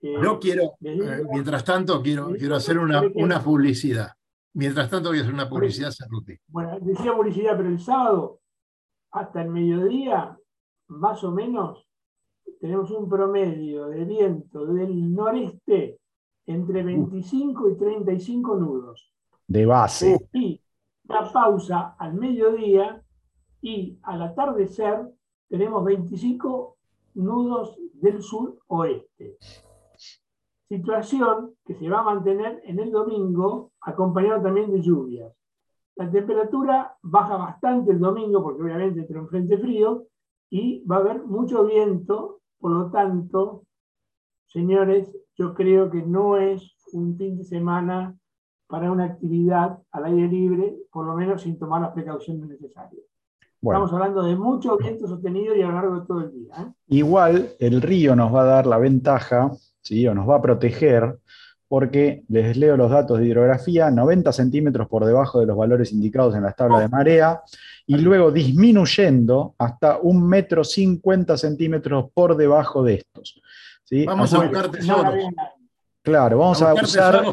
[0.00, 4.12] Yo quiero, eh, mientras tanto, quiero, quiero hacer una, una publicidad.
[4.52, 6.38] Mientras tanto, voy a hacer una publicidad, Cerruti.
[6.46, 8.38] Bueno, decía publicidad, pero el sábado
[9.16, 10.38] hasta el mediodía,
[10.88, 11.86] más o menos,
[12.60, 15.98] tenemos un promedio de viento del noreste
[16.46, 19.12] entre 25 y 35 nudos.
[19.46, 20.28] De base.
[20.32, 20.60] Y
[21.08, 23.02] una pausa al mediodía
[23.62, 25.08] y al atardecer
[25.48, 26.76] tenemos 25
[27.14, 29.38] nudos del sur-oeste.
[30.68, 35.32] Situación que se va a mantener en el domingo, acompañado también de lluvias.
[35.96, 40.04] La temperatura baja bastante el domingo porque obviamente entra un frente frío
[40.50, 43.64] y va a haber mucho viento, por lo tanto,
[44.46, 48.14] señores, yo creo que no es un fin de semana
[48.68, 53.04] para una actividad al aire libre, por lo menos sin tomar las precauciones necesarias.
[53.62, 56.54] Estamos hablando de mucho viento sostenido y a lo largo de todo el día.
[56.58, 56.72] ¿eh?
[56.88, 59.50] Igual el río nos va a dar la ventaja,
[59.82, 60.06] ¿sí?
[60.06, 61.18] o nos va a proteger
[61.68, 66.34] porque les leo los datos de hidrografía, 90 centímetros por debajo de los valores indicados
[66.34, 67.42] en la tabla de marea,
[67.86, 73.40] y luego disminuyendo hasta un metro 50 centímetros por debajo de estos.
[73.84, 74.04] ¿sí?
[74.04, 75.14] Vamos a buscar tesoros.
[76.02, 77.24] Claro, vamos a, usar.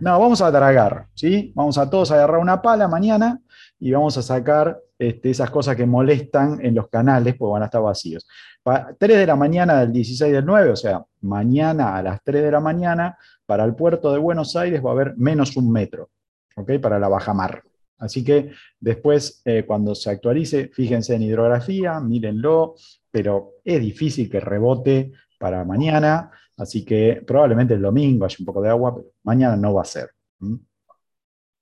[0.00, 1.52] No, vamos a tragar, ¿sí?
[1.54, 3.40] Vamos a todos a agarrar una pala mañana
[3.78, 7.64] y vamos a sacar este, esas cosas que molestan en los canales, porque van a
[7.64, 8.28] estar vacíos.
[8.62, 12.50] 3 de la mañana del 16 del 9, o sea, mañana a las 3 de
[12.50, 13.16] la mañana,
[13.50, 16.10] para el puerto de Buenos Aires va a haber menos un metro,
[16.54, 16.74] ¿ok?
[16.80, 17.64] Para la bajamar.
[17.98, 22.76] Así que después, eh, cuando se actualice, fíjense en hidrografía, mírenlo,
[23.10, 28.62] pero es difícil que rebote para mañana, así que probablemente el domingo haya un poco
[28.62, 30.10] de agua, pero mañana no va a ser.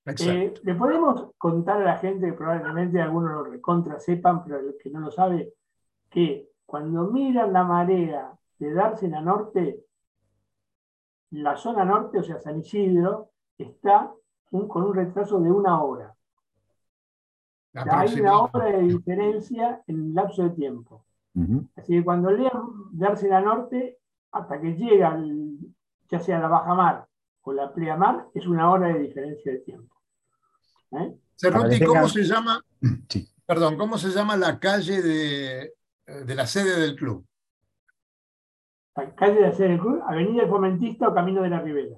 [0.05, 4.75] Eh, ¿Le podemos contar a la gente, que probablemente algunos lo recontra sepan, pero los
[4.75, 5.55] que no lo sabe,
[6.11, 9.88] que cuando miran la marea de Dársena Norte,
[11.31, 14.13] la zona norte, o sea, San Isidro, está
[14.51, 16.15] con un retraso de una hora.
[17.75, 21.05] hay una hora de diferencia en el lapso de tiempo.
[21.77, 23.99] Así que cuando lean Dársena Norte,
[24.33, 25.17] hasta que llega,
[26.11, 27.07] ya sea la baja mar
[27.43, 29.95] o la pleamar, es una hora de diferencia de tiempo.
[30.93, 31.17] ¿Eh?
[31.87, 32.61] ¿cómo se llama?
[33.47, 35.75] Perdón, ¿cómo se llama la calle de,
[36.07, 37.25] de la sede del club?
[39.15, 41.97] Calle de la sede del club, Avenida del Fomentista o Camino de la Ribera.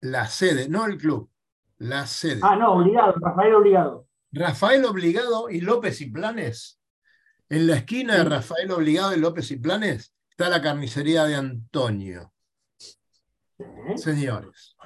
[0.00, 1.30] La sede, no el club,
[1.78, 2.40] la sede.
[2.42, 4.06] Ah, no, obligado, Rafael Obligado.
[4.32, 6.80] Rafael Obligado y López y Planes.
[7.48, 12.32] En la esquina de Rafael Obligado y López y Planes está la carnicería de Antonio.
[13.96, 14.76] Señores,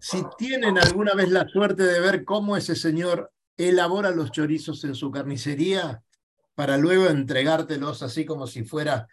[0.00, 4.94] si tienen alguna vez la suerte de ver cómo ese señor elabora los chorizos en
[4.94, 6.02] su carnicería
[6.54, 9.08] para luego entregártelos así como si fuera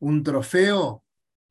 [0.00, 1.04] un trofeo,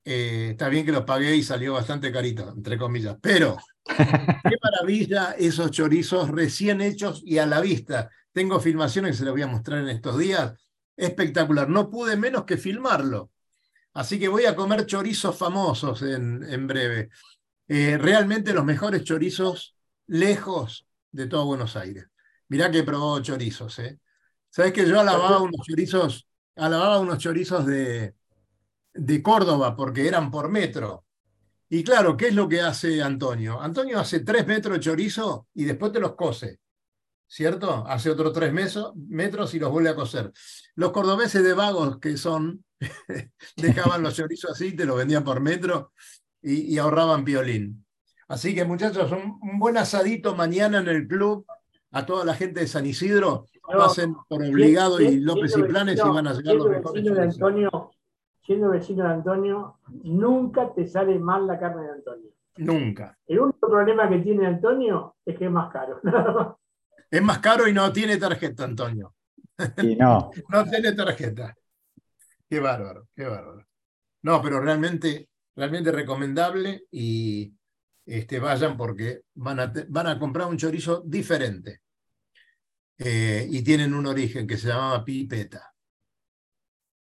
[0.04, 5.36] eh, está bien que lo pagué y salió bastante carito, entre comillas, pero qué maravilla
[5.38, 8.10] esos chorizos recién hechos y a la vista.
[8.32, 10.54] Tengo filmaciones que se las voy a mostrar en estos días.
[10.96, 13.32] Espectacular, no pude menos que filmarlo.
[13.94, 17.10] Así que voy a comer chorizos famosos en, en breve.
[17.68, 19.76] Eh, realmente los mejores chorizos
[20.08, 22.08] lejos de todo Buenos Aires.
[22.50, 24.00] Mirá que probó chorizos, ¿eh?
[24.50, 28.16] ¿Sabes que yo alababa unos chorizos, alababa unos chorizos de,
[28.96, 31.06] de Córdoba porque eran por metro.
[31.70, 33.62] Y claro, ¿qué es lo que hace Antonio?
[33.62, 36.60] Antonio hace tres metros de chorizo y después te los cose,
[37.28, 37.86] ¿cierto?
[37.88, 40.32] Hace otros tres metros y los vuelve a coser.
[40.76, 42.64] Los cordobeses de vagos que son,
[43.58, 45.92] dejaban los chorizos así, te los vendían por metro
[46.42, 47.86] y, y ahorraban piolín.
[48.28, 51.46] Así que muchachos, un, un, buen asadito mañana en el club.
[51.92, 56.10] A toda la gente de San Isidro, pasen por Obligado y López y Planes y
[56.10, 57.18] van a llegar los mejores.
[57.18, 57.95] Antonio,
[58.46, 62.32] siendo vecino de Antonio, nunca te sale mal la carne de Antonio.
[62.58, 63.18] Nunca.
[63.26, 66.02] El único problema que tiene Antonio es que es más caro.
[67.12, 69.14] Es más caro y no tiene tarjeta, Antonio.
[69.78, 71.56] Y no, No tiene tarjeta.
[72.50, 73.66] Qué bárbaro, qué bárbaro.
[74.24, 77.54] No, pero realmente, realmente recomendable y
[78.06, 81.82] este, vayan porque van a, van a comprar un chorizo diferente.
[82.98, 85.75] Eh, y tienen un origen que se llamaba Pipeta.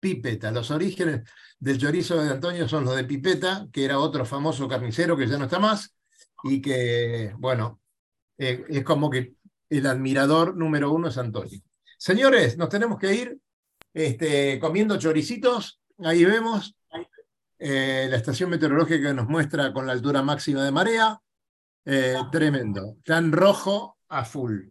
[0.06, 0.51] Pipeta.
[0.51, 1.28] Los orígenes
[1.58, 5.39] del chorizo de Antonio son los de Pipeta, que era otro famoso carnicero que ya
[5.39, 5.95] no está más
[6.43, 7.82] y que, bueno,
[8.38, 9.34] eh, es como que
[9.68, 11.60] el admirador número uno es Antonio.
[11.97, 13.38] Señores, nos tenemos que ir
[13.95, 15.82] este, comiendo choricitos.
[16.03, 16.76] Ahí vemos
[17.58, 21.20] eh, la estación meteorológica que nos muestra con la altura máxima de marea.
[21.84, 22.97] Eh, tremendo.
[23.03, 24.68] Tan rojo a full.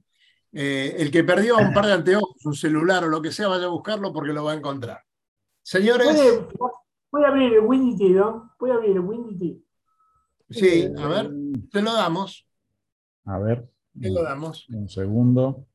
[0.52, 3.70] El que perdió un par de anteojos, un celular o lo que sea, vaya a
[3.70, 5.02] buscarlo porque lo va a encontrar.
[5.64, 6.48] Señores, ¿Puede,
[7.08, 8.54] puede abrir el Windy ¿no?
[8.58, 9.64] ¿Puede abrir el Windy
[10.50, 11.30] sí, a ver,
[11.72, 12.46] te lo damos,
[13.24, 13.66] a ver,
[13.98, 14.68] te lo damos.
[14.68, 15.66] un segundo.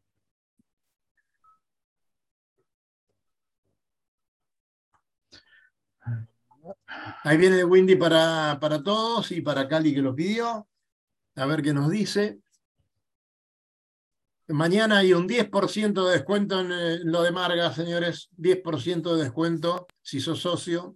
[7.24, 10.68] Ahí viene Windy para, para todos y para Cali que lo pidió.
[11.36, 12.40] A ver qué nos dice.
[14.52, 18.30] Mañana hay un 10% de descuento en eh, lo de Marga, señores.
[18.36, 20.96] 10% de descuento si sos socio.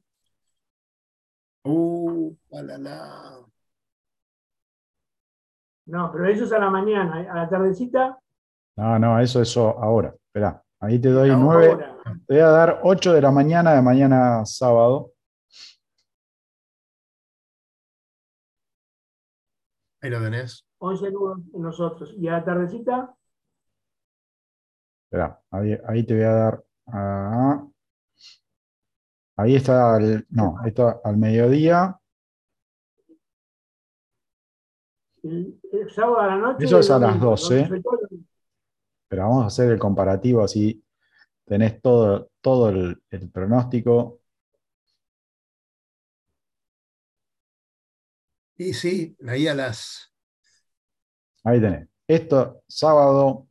[1.64, 3.46] Uh, palala.
[5.86, 7.32] No, pero eso es a la mañana.
[7.32, 8.18] A la tardecita,
[8.76, 10.16] No, no, eso, eso ahora.
[10.26, 11.78] Espera, ahí te doy nueve.
[12.26, 15.14] Te voy a dar 8 de la mañana de mañana sábado.
[20.02, 20.66] Ahí lo tenés.
[20.80, 22.14] 11 euros nosotros.
[22.18, 23.16] Y a la tardecita,
[25.14, 26.64] Espera, ahí, ahí te voy a dar.
[26.88, 27.68] ah,
[29.38, 32.00] ahí está, el- no, está al mediodía.
[35.22, 36.66] el, el sábado a la noche.
[36.66, 37.56] Eso es a las domingo, 12.
[37.60, 38.08] donde se corta.
[39.08, 40.84] Pero vamos a hacer el comparativo así
[41.46, 44.20] tenés todo, todo el, el pronóstico.
[48.58, 50.12] Y sí, ahí a las.
[51.44, 51.88] Ahí tenés.
[52.08, 53.48] Esto, sábado.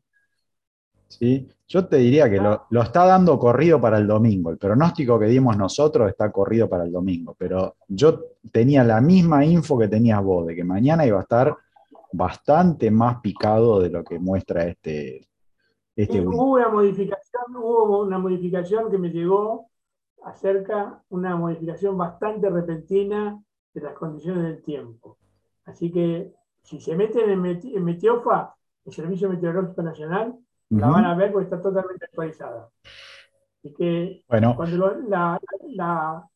[1.18, 1.48] ¿Sí?
[1.68, 4.50] Yo te diría que lo, lo está dando corrido para el domingo.
[4.50, 7.34] El pronóstico que dimos nosotros está corrido para el domingo.
[7.38, 11.56] Pero yo tenía la misma info que tenías vos, de que mañana iba a estar
[12.12, 15.26] bastante más picado de lo que muestra este,
[15.96, 19.70] este hubo una modificación, hubo una modificación que me llegó
[20.24, 23.42] acerca, una modificación bastante repentina
[23.72, 25.16] de las condiciones del tiempo.
[25.64, 26.32] Así que
[26.62, 28.54] si se meten en, Meti- en Meteofa,
[28.84, 30.34] el Servicio Meteorológico Nacional,
[30.80, 32.68] la van a ver porque está totalmente actualizada.
[33.58, 35.40] Así que Bueno, cuando, lo- la-
[35.74, 36.28] la-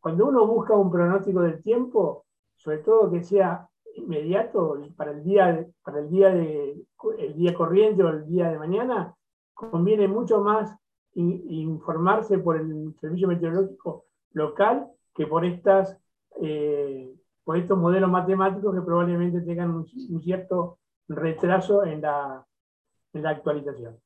[0.00, 2.24] cuando uno busca un pronóstico del tiempo,
[2.56, 6.82] sobre todo que sea inmediato para el día, para el día, de,
[7.18, 9.14] el día corriente o el día de mañana,
[9.54, 10.74] conviene mucho más
[11.14, 15.98] in- informarse por el servicio meteorológico local que por estas
[16.40, 17.12] eh,
[17.44, 20.78] por estos modelos matemáticos que probablemente tengan un, un cierto
[21.08, 22.44] retraso en la,
[23.12, 24.00] en la actualización.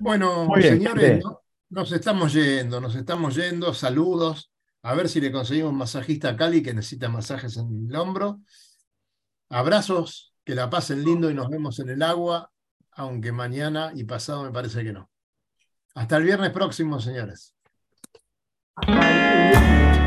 [0.00, 1.24] Bueno, bien, señores,
[1.70, 3.74] nos estamos yendo, nos estamos yendo.
[3.74, 4.52] Saludos.
[4.82, 8.40] A ver si le conseguimos un masajista a Cali que necesita masajes en el hombro.
[9.50, 12.50] Abrazos, que la pasen lindo y nos vemos en el agua,
[12.92, 15.10] aunque mañana y pasado me parece que no.
[15.94, 17.54] Hasta el viernes próximo, señores.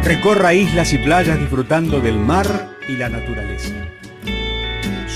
[0.04, 3.74] Recorra islas y playas disfrutando del mar y la naturaleza.